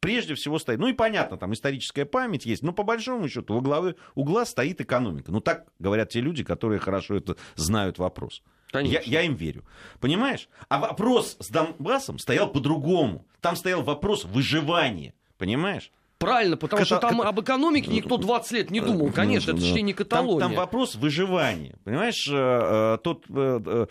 [0.00, 3.60] Прежде всего стоит, ну и понятно, там историческая память есть, но по большому счету во
[3.60, 5.32] главе угла стоит экономика.
[5.32, 8.42] Ну так говорят те люди, которые хорошо это знают вопрос.
[8.68, 9.10] Я, Конечно.
[9.10, 9.64] я им верю.
[9.98, 10.48] Понимаешь?
[10.68, 13.26] А вопрос с Донбассом стоял по-другому.
[13.40, 15.14] Там стоял вопрос выживания.
[15.36, 15.90] Понимаешь?
[16.18, 19.12] Правильно, потому Ката- что там об экономике никто 20 лет не думал.
[19.12, 19.80] Конечно, это да.
[19.80, 21.76] не Там, там вопрос выживания.
[21.84, 23.86] Понимаешь, э, э, тот э,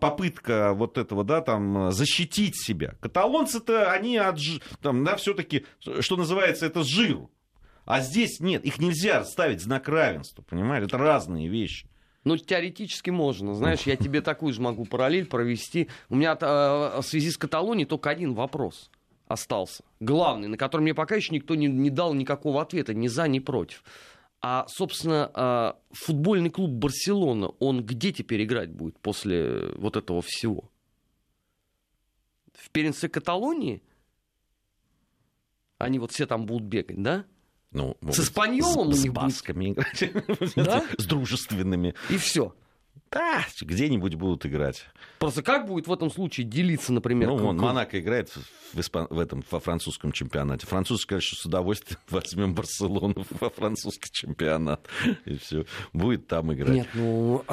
[0.00, 2.94] попытка вот этого, да, там, защитить себя.
[3.00, 4.38] Каталонцы-то, они от,
[4.82, 7.30] там, да, все-таки, что называется, это с жиру.
[7.86, 10.84] А здесь нет, их нельзя ставить знак равенства, понимаешь?
[10.84, 11.88] Это разные вещи.
[12.22, 13.54] Ну, теоретически можно.
[13.54, 15.88] Знаешь, я тебе такую же могу параллель провести.
[16.08, 18.90] У меня в связи с Каталонией только один вопрос
[19.34, 19.84] остался.
[20.00, 23.38] Главный, на который мне пока еще никто не, не дал никакого ответа, ни за, ни
[23.38, 23.84] против.
[24.40, 30.70] А, собственно, э, футбольный клуб Барселона, он где теперь играть будет после вот этого всего?
[32.52, 33.82] В первенстве Каталонии?
[35.78, 37.24] Они вот все там будут бегать, да?
[37.70, 40.12] Ну, С Испаньолом с, с них басками играть.
[40.54, 40.84] Да?
[40.98, 41.94] С дружественными.
[42.08, 42.54] И все.
[43.14, 44.84] Да, где-нибудь будут играть.
[45.20, 48.28] Просто как будет в этом случае делиться, например, Ну, вон, Монако играет
[48.72, 50.66] в, испан- в этом, во французском чемпионате.
[50.66, 54.88] Французы скажут, что с удовольствием возьмем Барселону во французский чемпионат.
[55.26, 55.64] И все.
[55.92, 56.74] Будет там играть.
[56.74, 57.44] Нет, ну,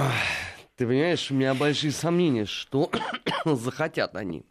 [0.78, 2.90] ты понимаешь, у меня большие сомнения, что
[3.46, 4.44] захотят они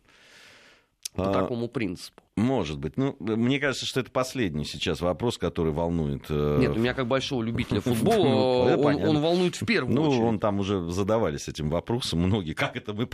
[1.15, 2.23] по А, такому принципу.
[2.37, 2.97] Может быть.
[2.97, 6.25] Ну, мне кажется, что это последний сейчас вопрос, который волнует.
[6.31, 10.03] э, Нет, у меня как большого любителя Ну, футбола, это он, волнует в первую Ну,
[10.09, 10.23] очередь.
[10.23, 12.53] он там уже задавались этим вопросом многие.
[12.55, 13.09] Как это мы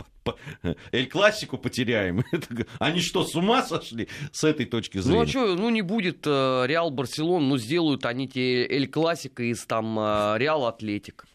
[0.91, 2.23] Эль Классику потеряем?
[2.79, 5.21] Они что, с ума сошли с этой точки Ну зрения?
[5.23, 9.65] а что, ну не будет э, Реал Барселон, ну сделают они те Эль Классика из
[9.65, 11.25] там э, Реал Атлетик.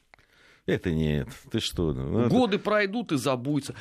[0.64, 1.28] Это нет.
[1.50, 1.92] Ты что?
[1.92, 3.74] ну, это- Годы пройдут и забудется.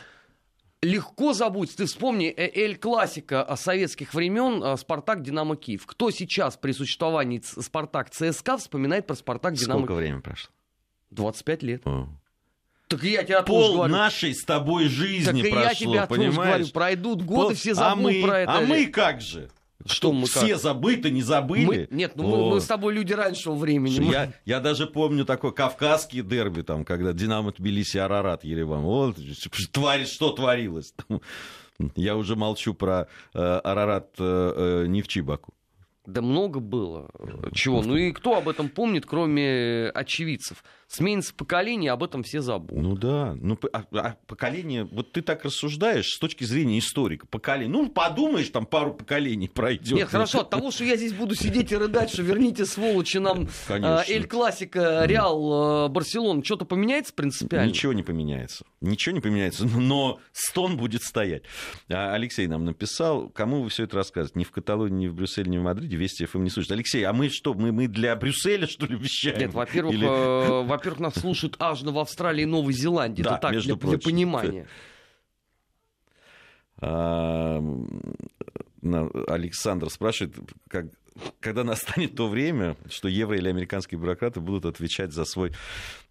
[0.84, 1.78] Легко забудется.
[1.78, 5.86] Ты вспомни э, Эль Классика советских времен э, Спартак Динамо Киев.
[5.86, 10.50] Кто сейчас при существовании Спартак ЦСКА вспоминает про Спартак Динамо Сколько времени прошло?
[11.12, 11.82] 25 лет.
[11.86, 12.08] О.
[12.88, 13.94] Так я же Пол говорю.
[13.94, 16.32] нашей с тобой Так жизни я прошло, о том же говорю.
[16.32, 16.72] понимаешь?
[16.74, 18.52] Пройдут годы, Пол- все а забудут мы, про это.
[18.54, 19.50] А мы как же?
[19.86, 20.60] Что мы Все как?
[20.62, 21.65] забыты, не забыли?
[21.65, 22.50] Мы- Нет, ну мы, О.
[22.52, 24.00] мы с тобой люди раньшего времени.
[24.00, 28.82] Мы- Я, я даже помню такой кавказский дерби, там, когда Динамо Тбилиси, Арарат, Ереван.
[28.82, 29.17] Вот,
[29.72, 30.94] тварь, что творилось.
[31.96, 35.54] Я уже молчу про э, Арарат э, э, Невчи Баку.
[36.06, 37.10] Да много было.
[37.17, 37.82] э, Чего?
[37.82, 40.63] Ну и кто об этом помнит, кроме очевидцев?
[40.91, 42.84] Сменится поколение, об этом все забудут.
[42.84, 47.69] Ну да, ну а- а поколение, вот ты так рассуждаешь с точки зрения историка, поколение,
[47.71, 49.93] ну подумаешь, там пару поколений пройдет.
[49.93, 53.47] Нет, хорошо, от того, что я здесь буду сидеть и рыдать, что верните, сволочи, нам
[53.69, 57.69] э, Эль Классика, Реал, э, Барселона, что-то поменяется принципиально?
[57.69, 58.65] Ничего не поменяется.
[58.82, 61.43] Ничего не поменяется, но стон будет стоять.
[61.89, 64.39] А Алексей нам написал, кому вы все это рассказываете?
[64.39, 66.71] Ни в Каталонии, ни в Брюсселе, ни в Мадриде Вести ФМ не слушает.
[66.73, 69.39] Алексей, а мы что, мы, мы для Брюсселя, что ли, вещаем?
[69.39, 73.22] Нет, во-первых, Или- э, во-первых, нас слушают аж в Австралии и Новой Зеландии.
[73.24, 74.04] Да, Это так, между для, для прочим.
[74.12, 74.67] понимания.
[76.80, 77.88] А, м,
[78.82, 80.36] на- Александр спрашивает,
[80.67, 80.88] как,
[81.39, 85.52] когда настанет то время, что евро или американские бюрократы будут отвечать за свой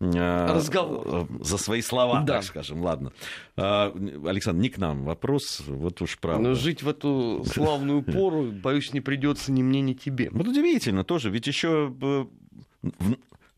[0.01, 1.27] а, Разговор.
[1.29, 2.35] э, за свои слова, Да.
[2.35, 2.83] так скажем.
[2.83, 3.11] Ладно.
[3.57, 6.51] Александр, не к нам вопрос, вот уж правда.
[6.51, 10.29] Но жить в эту славную пору, боюсь, не придется ни мне, ни тебе.
[10.31, 12.25] Вот удивительно тоже, ведь еще э,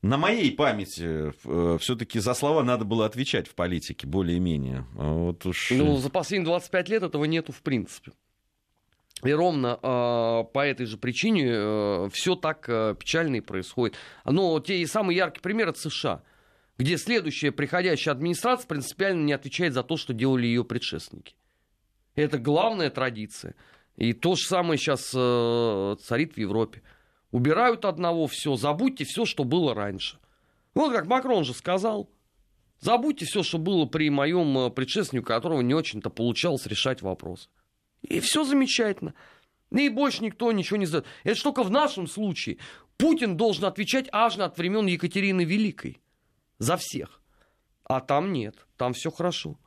[0.02, 1.32] на моей памяти
[1.78, 4.84] все-таки за слова надо было отвечать в политике, более-менее.
[4.98, 5.70] А вот уж...
[5.70, 8.12] Ну, за последние 25 лет этого нету в принципе.
[9.22, 13.96] И ровно э, по этой же причине все так э, печально и происходит.
[14.24, 16.22] Но те и самый яркий пример это США,
[16.76, 21.36] где следующая приходящая администрация принципиально не отвечает за то, что делали ее предшественники.
[22.16, 23.54] Это главная традиция.
[23.96, 25.10] И то же самое сейчас
[26.02, 26.82] царит в Европе.
[27.32, 30.18] Убирают одного, все, забудьте все, что было раньше.
[30.74, 32.08] Вот как Макрон же сказал.
[32.78, 37.48] Забудьте все, что было при моем э, предшественнике, которого не очень-то получалось решать вопрос.
[38.02, 39.14] И все замечательно.
[39.70, 41.06] И больше никто ничего не знает.
[41.24, 42.58] Это ж только в нашем случае.
[42.98, 46.00] Путин должен отвечать аж от времен Екатерины Великой.
[46.58, 47.22] За всех.
[47.84, 48.66] А там нет.
[48.76, 49.58] Там все хорошо.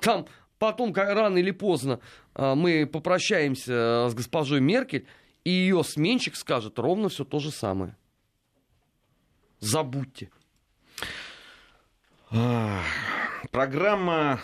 [0.00, 0.26] Там
[0.58, 2.00] потом, как рано или поздно,
[2.34, 5.06] э, мы попрощаемся с госпожой Меркель,
[5.44, 7.96] и ее сменщик скажет ровно все то же самое.
[9.60, 10.30] Забудьте.
[12.30, 12.80] А,
[13.50, 14.40] Программа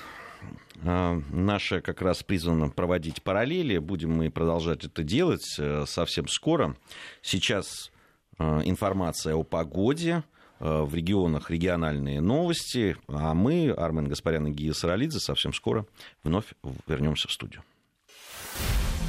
[0.85, 3.79] а, наша как раз призвана проводить параллели.
[3.79, 6.77] Будем мы продолжать это делать э, совсем скоро.
[7.23, 7.91] Сейчас
[8.39, 10.23] э, информация о погоде.
[10.61, 12.97] э, В регионах региональные новости.
[13.09, 15.87] А мы, Армен Гаспарян и Гия Саралидзе, совсем скоро
[16.23, 16.47] вновь
[16.87, 17.63] вернемся в студию.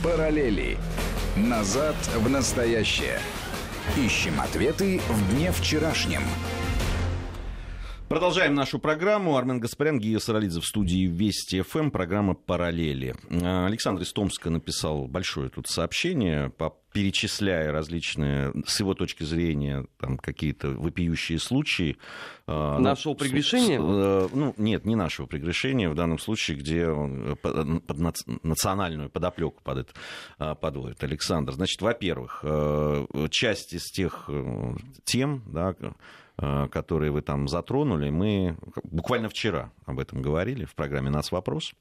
[0.03, 0.79] Параллели.
[1.35, 3.19] Назад в настоящее.
[3.95, 6.23] Ищем ответы в дне вчерашнем.
[8.11, 9.37] Продолжаем нашу программу.
[9.37, 11.91] Армен Гаспарян, Гия Саралидзе в студии Вести ФМ.
[11.91, 13.15] Программа «Параллели».
[13.41, 19.85] А, Александр из Томска написал большое тут сообщение, по- перечисляя различные, с его точки зрения,
[19.97, 21.95] там какие-то вопиющие случаи.
[22.47, 23.79] А, ну, Нашего с- прегрешения?
[23.79, 25.89] с- э, ну, нет, не нашего прегрешения.
[25.89, 29.93] В данном случае, где он э, по- под нац- национальную подоплеку под это
[30.37, 31.01] а, подводит.
[31.01, 34.73] Александр, значит, во-первых, э, часть из тех э,
[35.05, 35.91] тем, да, э,
[36.71, 41.73] которые вы там затронули, мы буквально вчера об этом говорили в программе «Нас вопрос».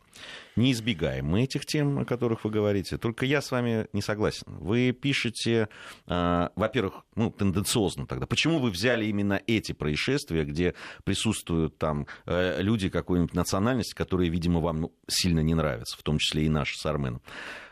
[0.57, 2.99] Не избегаем мы этих тем, о которых вы говорите.
[2.99, 4.47] Только я с вами не согласен.
[4.47, 5.69] Вы пишете,
[6.07, 8.27] э, во-первых, ну, тенденциозно тогда.
[8.27, 14.61] Почему вы взяли именно эти происшествия, где присутствуют там э, люди какой-нибудь национальности, которые, видимо,
[14.61, 17.23] вам ну, сильно не нравятся, в том числе и наши с Арменом?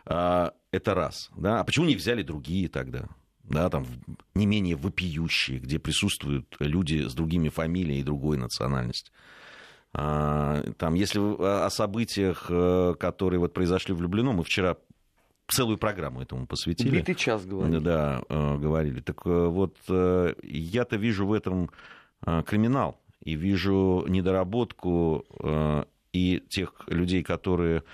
[0.06, 1.30] Э, это раз.
[1.36, 1.60] Да?
[1.60, 3.08] А почему не взяли другие тогда?
[3.48, 3.86] Да, там
[4.34, 9.10] не менее вопиющие, где присутствуют люди с другими фамилиями и другой национальности.
[9.92, 14.76] А, там, если о событиях, э, которые вот произошли в Люблино, мы вчера
[15.48, 16.98] целую программу этому посвятили.
[16.98, 17.78] Битый час говорили.
[17.78, 19.00] Да, э, говорили.
[19.00, 21.70] Так э, вот, я-то вижу в этом
[22.46, 25.24] криминал и вижу недоработку
[26.12, 27.84] и тех людей, которые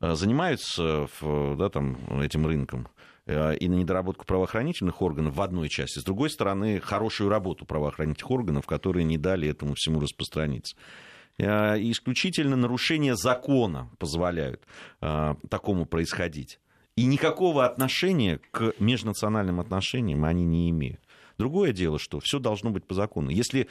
[0.00, 2.86] занимаются да, там, этим рынком,
[3.26, 6.00] и на недоработку правоохранительных органов в одной части.
[6.00, 10.76] С другой стороны, хорошую работу правоохранительных органов, которые не дали этому всему распространиться.
[11.38, 14.62] Э, исключительно нарушения закона позволяют
[15.00, 16.58] э, такому происходить.
[16.96, 21.00] И никакого отношения к межнациональным отношениям они не имеют.
[21.38, 23.30] Другое дело, что все должно быть по закону.
[23.30, 23.68] Если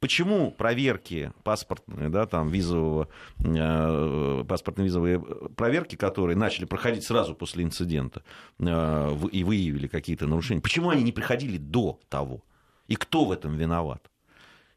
[0.00, 5.20] Почему проверки паспортные, да, там, визового, э, паспортно-визовые
[5.54, 8.22] проверки, которые начали проходить сразу после инцидента
[8.58, 12.42] э, и выявили какие-то нарушения, почему они не приходили до того?
[12.88, 14.10] И кто в этом виноват?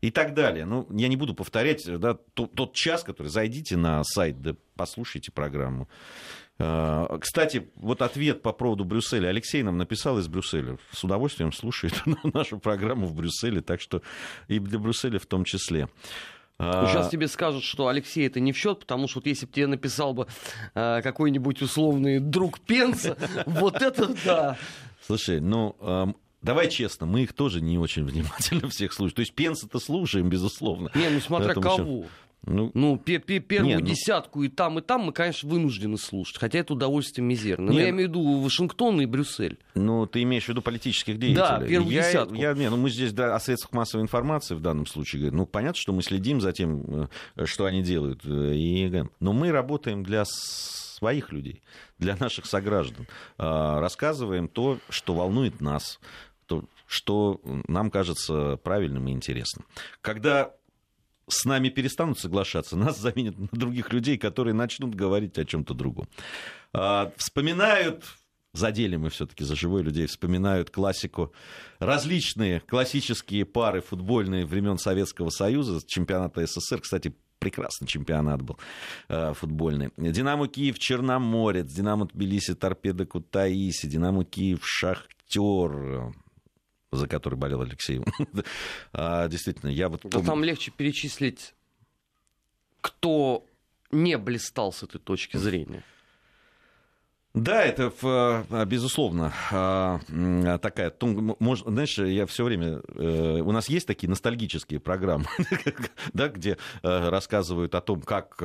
[0.04, 0.66] и так далее.
[0.66, 5.32] Ну, я не буду повторять да, тот, тот час, который зайдите на сайт, да послушайте
[5.32, 5.88] программу.
[6.60, 9.30] А, кстати, вот ответ по поводу Брюсселя.
[9.30, 10.78] Алексей нам написал из Брюсселя.
[10.92, 11.94] С удовольствием слушает
[12.34, 14.02] нашу программу в Брюсселе, так что
[14.48, 15.90] и для Брюсселя в том числе.
[16.60, 19.52] Ну, сейчас тебе скажут, что Алексей это не в счет, потому что вот если бы
[19.52, 20.28] тебе написал бы
[20.76, 24.58] э, какой-нибудь условный друг Пенса, вот это да.
[25.06, 29.16] Слушай, ну Давай честно, мы их тоже не очень внимательно всех слушаем.
[29.16, 30.92] То есть Пенса-то слушаем, безусловно.
[30.94, 32.00] Не, ну смотря кого.
[32.00, 32.10] Еще...
[32.46, 33.82] Ну, ну первую не, ну...
[33.82, 36.38] десятку и там, и там мы, конечно, вынуждены слушать.
[36.38, 37.74] Хотя это удовольствие мизерное.
[37.74, 39.58] Но я имею в виду Вашингтон и Брюссель.
[39.76, 41.36] Ну, ты имеешь в виду политических деятелей.
[41.36, 42.36] Да, первую я, десятку.
[42.36, 45.38] Я, не, ну, мы здесь да, о средствах массовой информации в данном случае говорим.
[45.40, 48.26] Ну, понятно, что мы следим за тем, э, что они делают.
[48.26, 51.62] Э, и, но мы работаем для своих людей,
[51.98, 53.08] для наших сограждан.
[53.38, 56.00] А, рассказываем то, что волнует нас
[56.46, 59.66] то, что нам кажется правильным и интересным.
[60.02, 60.54] Когда
[61.28, 66.08] с нами перестанут соглашаться, нас заменят на других людей, которые начнут говорить о чем-то другом.
[66.74, 68.04] А, вспоминают
[68.54, 71.34] задели мы все-таки за живой людей, вспоминают классику.
[71.80, 78.58] Различные классические пары футбольные времен Советского Союза, чемпионата СССР, кстати, прекрасный чемпионат был
[79.10, 79.92] э, футбольный.
[79.98, 86.14] Динамо Киев, Черноморец, Динамо Тбилиси, Торпедо Кутаиси, Динамо Киев, Шахтер,
[86.96, 88.02] за который болел Алексей.
[88.94, 90.02] а, действительно, я вот...
[90.04, 91.54] Да там легче перечислить,
[92.82, 93.46] кто
[93.92, 95.84] не блистал с этой точки зрения.
[97.34, 100.00] Да, это э, безусловно а,
[100.60, 100.94] такая,
[101.66, 105.26] знаешь, я все время, э, у нас есть такие ностальгические программы,
[106.14, 108.36] да, где э, рассказывают о том, как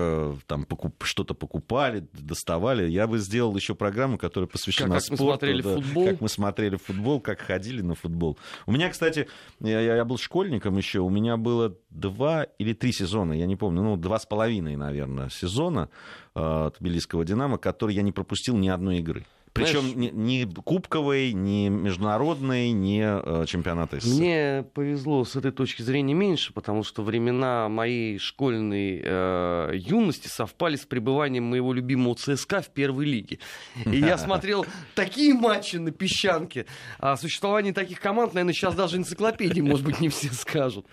[0.47, 0.67] там
[1.03, 2.89] что-то покупали, доставали.
[2.89, 6.07] Я бы сделал еще программу, которая посвящена как, спорту, мы смотрели да, футбол.
[6.07, 8.39] как мы смотрели футбол, как ходили на футбол.
[8.65, 9.29] У меня, кстати,
[9.61, 13.83] я, я был школьником еще, у меня было два или три сезона, я не помню,
[13.83, 15.91] ну два с половиной, наверное, сезона
[16.35, 19.25] э, Тбилисского «Динамо», который я не пропустил ни одной игры.
[19.59, 24.15] Причем ни, ни кубковой, ни международной, ни э, чемпионата СССР.
[24.15, 30.77] Мне повезло с этой точки зрения меньше, потому что времена моей школьной э, юности совпали
[30.77, 33.39] с пребыванием моего любимого ЦСКА в первой лиге.
[33.85, 36.67] И я смотрел такие матчи на песчанке.
[36.99, 40.87] О существовании таких команд, наверное, сейчас даже энциклопедии, может быть, не все скажут.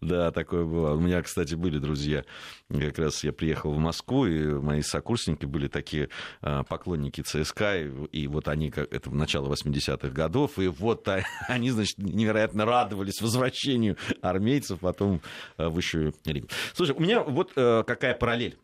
[0.00, 0.92] Да, такое было.
[0.92, 2.24] У меня, кстати, были друзья.
[2.68, 6.10] Как раз я приехал в Москву, и мои сокурсники были такие
[6.42, 11.08] а, поклонники ЦСКА, и вот они, это в начало 80-х годов, и вот
[11.48, 15.20] они, значит, невероятно радовались возвращению армейцев потом
[15.56, 16.48] в высшую лигу.
[16.74, 18.58] Слушай, у меня вот э, какая параллель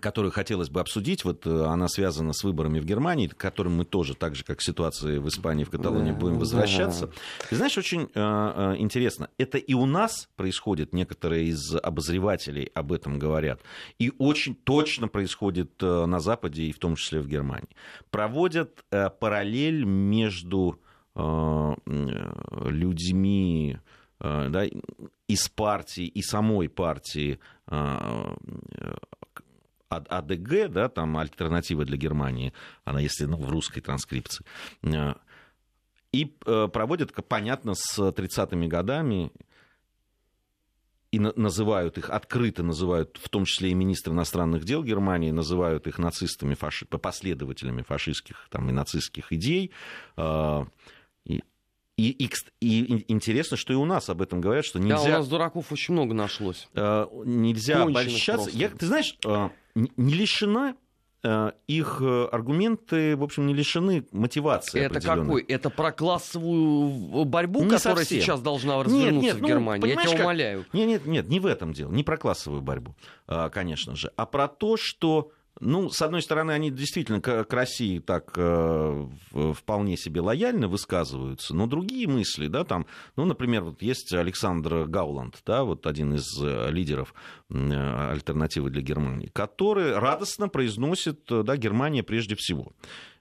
[0.00, 3.84] которую хотелось бы обсудить, вот э, она связана с выборами в Германии, к которым мы
[3.84, 7.10] тоже, так же, как ситуации в Испании, в Каталонии, будем возвращаться.
[7.50, 12.92] Ты знаешь, очень э, э, интересно, это и у нас происходит, некоторые из обозревателей об
[12.92, 13.60] этом говорят,
[13.98, 17.68] и очень точно происходит э, на Западе, и в том числе в Германии.
[18.10, 20.80] Проводят э, параллель между
[21.14, 23.78] э, людьми,
[24.20, 24.64] да,
[25.26, 27.40] из партии и самой партии
[29.96, 32.52] АДГ, да, там альтернатива для Германии,
[32.84, 34.44] она если ну, в русской транскрипции,
[34.82, 35.14] э,
[36.12, 39.32] и э, проводят, понятно, с 30-ми годами
[41.10, 45.98] и называют их, открыто называют, в том числе и министр иностранных дел Германии, называют их
[45.98, 49.72] нацистами, фаши, последователями фашистских там, и нацистских идей.
[51.98, 52.30] И, и,
[52.60, 54.96] и, интересно, что и у нас об этом говорят, что нельзя...
[54.96, 56.68] Да, у нас дураков очень много нашлось.
[56.74, 58.50] Нельзя Конченых обольщаться.
[58.50, 59.18] Я, ты знаешь,
[59.74, 60.74] не лишена
[61.24, 64.80] Э, их э, аргументы, в общем, не лишены мотивации.
[64.80, 65.42] Это какой?
[65.42, 68.20] Это про классовую борьбу, не которая совсем.
[68.20, 69.88] сейчас должна развернуться нет, нет, в ну, Германии?
[69.88, 70.66] Я тебя умоляю.
[70.72, 72.96] Нет, нет, нет, не в этом дело, не про классовую борьбу,
[73.28, 75.30] а, конечно же, а про то, что
[75.60, 79.08] ну, с одной стороны, они действительно к, к России так э,
[79.54, 82.86] вполне себе лояльно высказываются, но другие мысли, да, там,
[83.16, 87.14] ну, например, вот есть Александр Гауланд, да, вот один из э, лидеров
[87.50, 92.72] э, альтернативы для Германии, который радостно произносит, да, Германия прежде всего.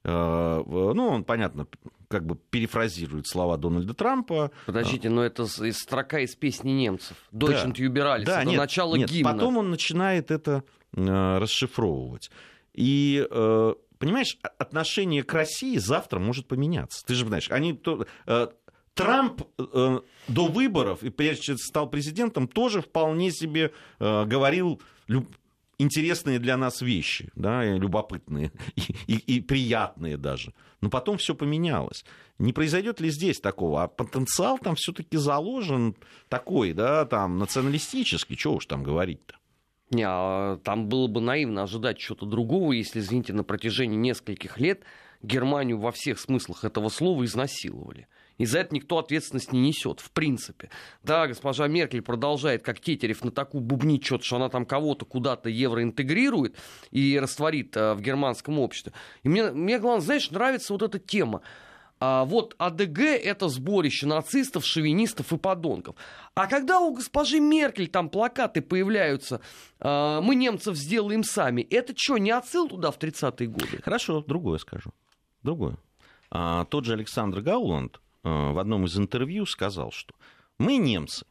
[0.04, 1.68] Э, ну, он, понятно,
[2.08, 4.52] как бы перефразирует слова Дональда Трампа.
[4.66, 7.18] Подождите, но это строка из песни немцев.
[7.32, 7.84] Deutschland да.
[7.84, 9.34] Юбералис, да, это нет, начало нет, гимна.
[9.34, 10.64] Потом он начинает это
[10.94, 12.32] расшифровывать.
[12.74, 17.06] И э, понимаешь, отношение к России завтра может поменяться.
[17.06, 17.80] Ты же знаешь, они
[18.28, 18.48] э,
[18.94, 24.82] Трамп до выборов и прежде чем стал президентом тоже вполне себе говорил
[25.82, 30.54] интересные для нас вещи, да, и любопытные и, и, и приятные даже.
[30.80, 32.06] Но потом все поменялось.
[32.38, 33.84] Не произойдет ли здесь такого?
[33.84, 35.96] А потенциал там все-таки заложен
[36.30, 39.36] такой, да, там националистический, чего уж там говорить-то?
[39.92, 44.84] Не, а там было бы наивно ожидать чего-то другого, если, извините, на протяжении нескольких лет
[45.22, 48.08] Германию во всех смыслах этого слова изнасиловали.
[48.38, 50.72] И за это никто ответственность не несет, в принципе.
[51.04, 55.50] Да, госпожа Меркель продолжает, как Тетерев, на такую бубнить что-то, что она там кого-то куда-то
[55.50, 56.58] евроинтегрирует
[56.90, 58.94] и растворит а, в германском обществе.
[59.22, 61.42] И мне, мне главное, знаешь, нравится вот эта тема.
[62.04, 65.96] А вот АДГ это сборище нацистов, шовинистов и подонков.
[66.34, 69.40] А когда у госпожи Меркель там плакаты появляются,
[69.80, 73.82] а, мы немцев сделаем сами, это что, не отсыл туда в 30-е годы?
[73.84, 74.92] Хорошо, другое скажу.
[75.44, 75.78] Другое.
[76.32, 80.16] А, тот же Александр Гауланд а, в одном из интервью сказал, что
[80.58, 81.26] мы немцы,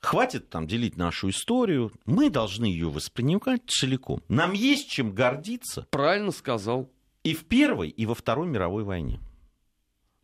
[0.00, 1.90] Хватит там делить нашу историю.
[2.04, 4.22] Мы должны ее воспринимать целиком.
[4.28, 5.88] Нам есть чем гордиться.
[5.90, 6.88] Правильно сказал.
[7.24, 9.18] И в Первой, и во Второй мировой войне.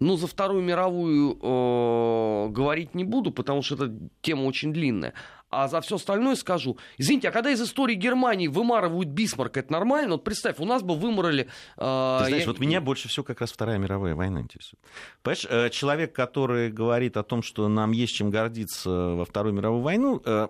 [0.02, 5.14] Ну, за Вторую мировую э, говорить не буду, потому что эта тема очень длинная.
[5.48, 6.76] А за все остальное скажу.
[6.98, 10.12] Извините, а когда из истории Германии вымарывают Бисмарк, это нормально?
[10.12, 11.46] Вот представь, у нас бы выморали...
[11.76, 12.46] Э, Ты знаешь, я...
[12.46, 14.82] вот меня больше всего как раз Вторая мировая война интересует.
[15.22, 19.82] Понимаешь, э, человек, который говорит о том, что нам есть чем гордиться во Вторую мировую
[19.82, 20.48] войну, э,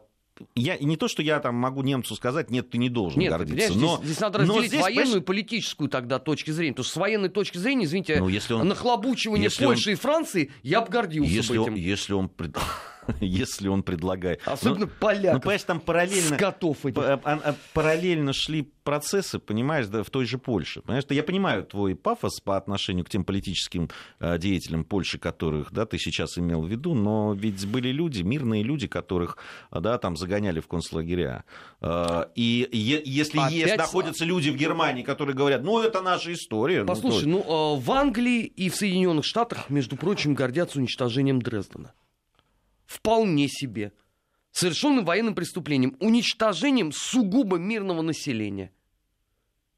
[0.54, 3.74] я, не то, что я там могу немцу сказать, нет, ты не должен нет, гордиться.
[3.74, 5.22] Но, здесь, здесь надо разделить здесь, военную понимаешь...
[5.22, 6.72] и политическую тогда точки зрения.
[6.72, 10.50] Потому что с военной точки зрения, извините, ну, если он, нахлобучивание Польши он, и Франции,
[10.62, 11.72] я бы гордился если бы этим.
[11.74, 12.30] Он, если он
[13.20, 14.40] если он предлагает.
[14.46, 15.34] Особенно ну, поляков.
[15.34, 17.02] Ну, понимаешь, там параллельно, скотов этих.
[17.02, 20.82] А, а, параллельно шли процессы, понимаешь, да, в той же Польше.
[20.82, 25.86] Понимаешь, я понимаю твой пафос по отношению к тем политическим э, деятелям Польши, которых да,
[25.86, 29.38] ты сейчас имел в виду, но ведь были люди, мирные люди, которых
[29.70, 31.44] да, там загоняли в концлагеря.
[32.34, 33.52] И если Опять...
[33.52, 36.80] есть, находятся люди в Германии, которые говорят, ну, это наша история.
[36.80, 41.40] Ну, Послушай, ну, ну э, в Англии и в Соединенных Штатах, между прочим, гордятся уничтожением
[41.40, 41.92] Дрездена
[42.92, 43.92] вполне себе
[44.50, 48.70] совершенным военным преступлением, уничтожением сугубо мирного населения.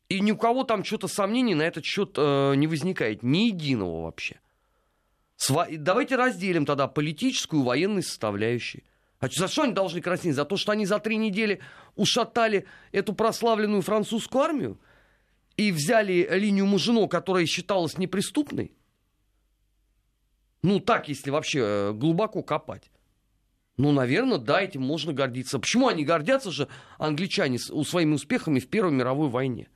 [0.08, 4.02] И ни у кого там что-то сомнений на этот счет э, не возникает, ни единого
[4.02, 4.40] вообще.
[5.36, 5.66] Сва...
[5.70, 8.82] Давайте разделим тогда политическую и военную составляющие.
[9.20, 10.34] А за что они должны краснеть?
[10.34, 11.60] За то, что они за три недели
[11.96, 14.80] ушатали эту прославленную французскую армию
[15.56, 18.72] и взяли линию Мужино, которая считалась неприступной?
[20.62, 22.90] Ну, так, если вообще э, глубоко копать.
[23.76, 25.58] Ну, наверное, да, этим можно гордиться.
[25.58, 26.68] Почему они гордятся же,
[26.98, 29.68] англичане, своими успехами в Первой мировой войне?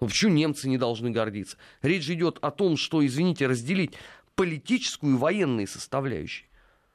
[0.00, 1.56] Ну, почему немцы не должны гордиться?
[1.80, 3.94] Речь идет о том, что, извините, разделить
[4.34, 6.48] политическую и военные составляющие.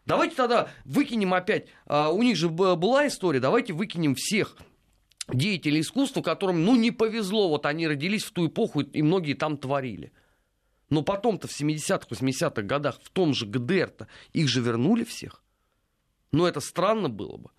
[0.06, 4.56] Давайте тогда выкинем опять, а, у них же была история, давайте выкинем всех
[5.28, 9.58] деятелей искусства, которым, ну, не повезло, вот они родились в ту эпоху, и многие там
[9.58, 10.14] творили.
[10.90, 15.44] Но потом-то в 70-х, 80-х годах в том же ГДР-то их же вернули всех.
[16.32, 17.50] Ну, это странно было бы.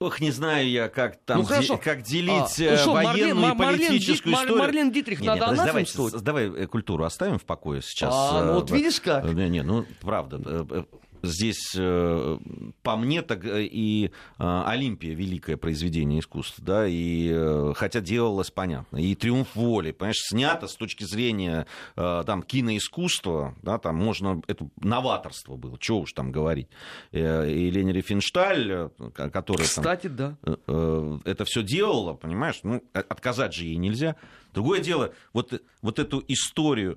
[0.00, 1.60] Ох, не знаю я, как там, ну.
[1.60, 4.64] Де, как делить а, ну, что, военную Марлен, и политическую Марлен, историю.
[4.64, 8.14] Марлен Дитрих нет, надо нет, давай, давай культуру оставим в покое сейчас.
[8.16, 9.24] А, ну вот видишь как.
[9.24, 10.86] Не, не, ну правда.
[11.22, 12.38] Здесь, э,
[12.82, 19.54] по мне, так и Олимпия великое произведение искусства, да, и хотя делалось понятно, и Триумф
[19.54, 26.00] воли, понимаешь, снято с точки зрения там киноискусства, да, там можно, это новаторство было, чего
[26.00, 26.68] уж там говорить.
[27.12, 31.20] И Лени Рифеншталь, которая Кстати, там, да.
[31.24, 34.16] это все делала, понимаешь, ну, отказать же ей нельзя.
[34.52, 36.96] Другое дело, вот, вот эту историю Э,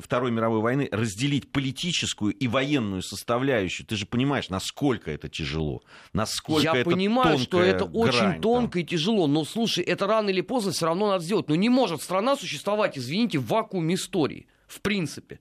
[0.00, 3.86] Второй мировой войны разделить политическую и военную составляющую.
[3.86, 5.82] Ты же понимаешь, насколько это тяжело,
[6.12, 10.30] насколько Я это понимаю, что это грань, очень тонко и тяжело, но слушай, это рано
[10.30, 11.48] или поздно все равно надо сделать.
[11.48, 15.40] Но не может страна существовать, извините, в вакууме истории, в принципе.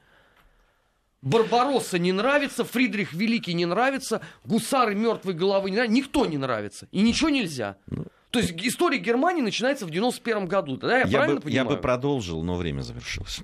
[1.21, 6.87] Барбаросса не нравится, Фридрих Великий не нравится, гусары мертвой головы не нравятся, никто не нравится.
[6.91, 7.77] И ничего нельзя.
[7.87, 10.75] Ну, То есть история Германии начинается в 91 году.
[10.75, 11.69] Да, я, я правильно бы, понимаю?
[11.69, 13.39] Я бы продолжил, но время завершилось.